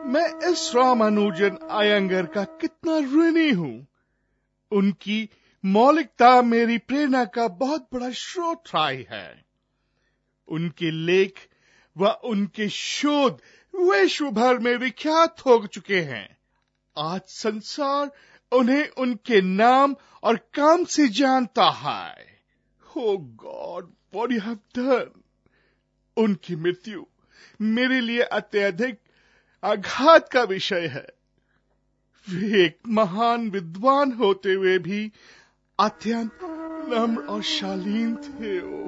मैं 0.06 0.52
इस 0.52 0.72
रामानुजन 0.76 1.58
आयंगर 1.72 2.26
का 2.26 2.43
कितना 2.43 2.98
ऋणी 2.98 3.50
हूँ। 3.52 3.88
उनकी 4.72 5.30
मौलिकता 5.65 6.41
मेरी 6.41 6.78
प्रेरणा 6.78 7.26
का 7.26 7.48
बहुत 7.48 7.89
बड़ा 7.93 8.10
स्रोत 8.10 8.63
रही 8.76 9.06
है। 9.10 9.46
उनके 10.48 10.91
लेख 10.91 11.50
व 11.98 12.08
उनके 12.08 12.69
शोध 12.69 13.41
विश्व 13.74 14.30
भर 14.32 14.58
में 14.60 14.76
विख्यात 14.78 15.46
हो 15.46 15.66
चुके 15.68 16.00
हैं। 16.02 16.38
आज 16.98 17.22
संसार 17.22 18.12
उन्हें 18.52 18.90
उनके 18.90 19.42
नाम 19.42 19.96
और 20.24 20.38
काम 20.54 20.84
से 20.86 21.08
जानता 21.08 21.70
है। 21.70 22.42
हो 22.84 23.18
God 23.18 23.92
what 24.16 24.32
you 24.32 24.40
have 24.40 24.60
done 24.78 25.22
उनकी 26.18 26.56
मृत्यु 26.56 27.06
मेरे 27.62 28.00
लिए 28.02 28.22
अत्यधिक 28.22 29.00
आघात 29.64 30.30
का 30.30 30.44
विषय 30.44 30.88
है। 30.88 31.08
वे 32.28 32.64
एक 32.66 32.78
महान 32.88 33.50
विद्वान 33.50 34.12
होते 34.12 34.54
हुए 34.54 34.78
भी 34.78 35.12
अत्यंत 35.80 36.40
नम्र 36.90 37.24
और 37.24 37.42
शालीन 37.42 38.16
थे 38.16 38.60
ओ 38.62 38.88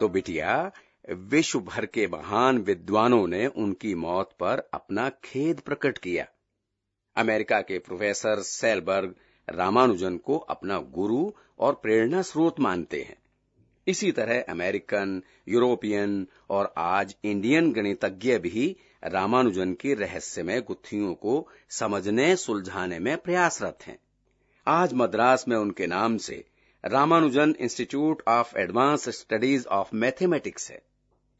तो 0.00 0.08
बिटिया 0.08 0.72
विश्व 1.10 1.60
भर 1.60 1.86
के 1.86 2.06
महान 2.06 2.58
विद्वानों 2.58 3.26
ने 3.26 3.46
उनकी 3.46 3.94
मौत 3.94 4.30
पर 4.40 4.68
अपना 4.74 5.08
खेद 5.24 5.60
प्रकट 5.60 5.98
किया। 5.98 6.26
अमेरिका 7.16 7.60
के 7.60 7.78
प्रोफेसर 7.78 8.40
सेलबर्ग 8.40 9.14
रामानुजन 9.48 10.16
को 10.16 10.38
अपना 10.38 10.78
गुरु 10.78 11.32
और 11.58 11.72
प्रेरणा 11.74 12.22
स्रोत 12.22 12.60
मानते 12.60 13.02
हैं। 13.02 13.16
इसी 13.86 14.12
तरह 14.12 14.44
अमेरिकन, 14.48 15.22
यूरोपियन 15.48 16.26
और 16.50 16.74
आज 16.76 17.16
इंडियन 17.24 17.72
गणितज्ञ 17.72 18.38
भी 18.38 18.76
रामानुजन 19.04 19.72
की 19.72 19.94
रहस्यमय 19.94 20.60
गुत्थियों 20.60 21.14
को 21.14 21.48
समझने 21.70 22.36
सुलझाने 22.36 22.98
में 22.98 23.16
प्रयासरत 23.16 23.78
हैं। 23.82 23.98
आज 24.66 24.94
मद्रास 24.94 25.48
में 25.48 25.56
उनके 25.56 25.86
नाम 25.86 26.16
से 26.16 26.47
Ramanujan 26.84 27.54
institute 27.60 28.22
of 28.28 28.58
advance 28.58 29.08
studies 29.08 29.66
of 29.66 29.88
mathematics 29.94 30.70
है। 30.70 30.82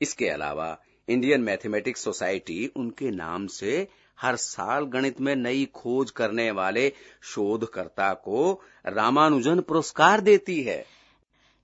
इसके 0.02 0.28
अलावा 0.28 0.78
इंडियन 1.08 1.40
मैथमेटिक्स 1.40 2.00
सोसाइटी 2.00 2.72
उनके 2.76 3.10
नाम 3.10 3.46
से 3.46 3.88
हर 4.20 4.36
साल 4.36 4.84
गणित 4.84 5.20
में 5.20 5.36
नई 5.36 5.68
खोज 5.74 6.10
करने 6.10 6.50
वाले 6.50 6.92
शोधकर्ता 7.22 8.14
को 8.14 8.62
रामानुजन 8.86 9.60
पुरस्कार 9.60 10.20
देती 10.20 10.62
है। 10.62 10.86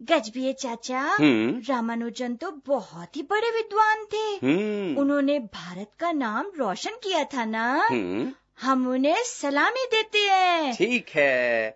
गजबीय 0.03 0.53
चाचा 0.53 1.01
हम्म। 1.01 1.63
रामानुजन 1.69 2.35
तो 2.35 2.51
बहुत 2.67 3.17
ही 3.17 3.23
बड़े 3.23 3.51
विद्वान 3.51 4.05
थे। 4.05 4.47
हम्म। 4.47 4.97
उन्होंने 4.97 5.39
भारत 5.39 5.91
का 6.01 6.13
नाम 6.13 6.53
रोशन 6.59 6.91
किया 6.91 7.25
था 7.25 7.45
ना? 7.45 7.89
हम्म। 7.91 8.33
हम 8.61 8.89
उन्हें 8.89 9.17
सलामी 9.19 9.87
देते 9.87 10.19
हैं। 10.19 10.75
ठीक 10.75 11.09
है। 11.09 11.71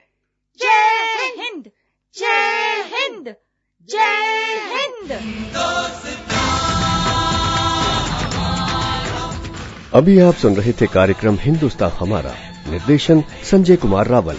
जय 0.59 1.35
हिंद। 1.39 1.71
जय 2.19 2.85
हिंद 2.95 3.35
जय 3.91 4.61
हिंद। 4.73 5.13
अभी 9.95 10.21
आप 10.21 10.35
सुन 10.35 10.57
रहे 10.57 10.73
थे 10.73 10.87
कार्यक्रम 10.87 11.39
हिंदुस्तान 11.41 11.91
हमारा। 11.91 12.35
निर्देशन 12.71 13.25
संजय 13.51 13.77
कुमार 13.77 14.07
रावल। 14.07 14.37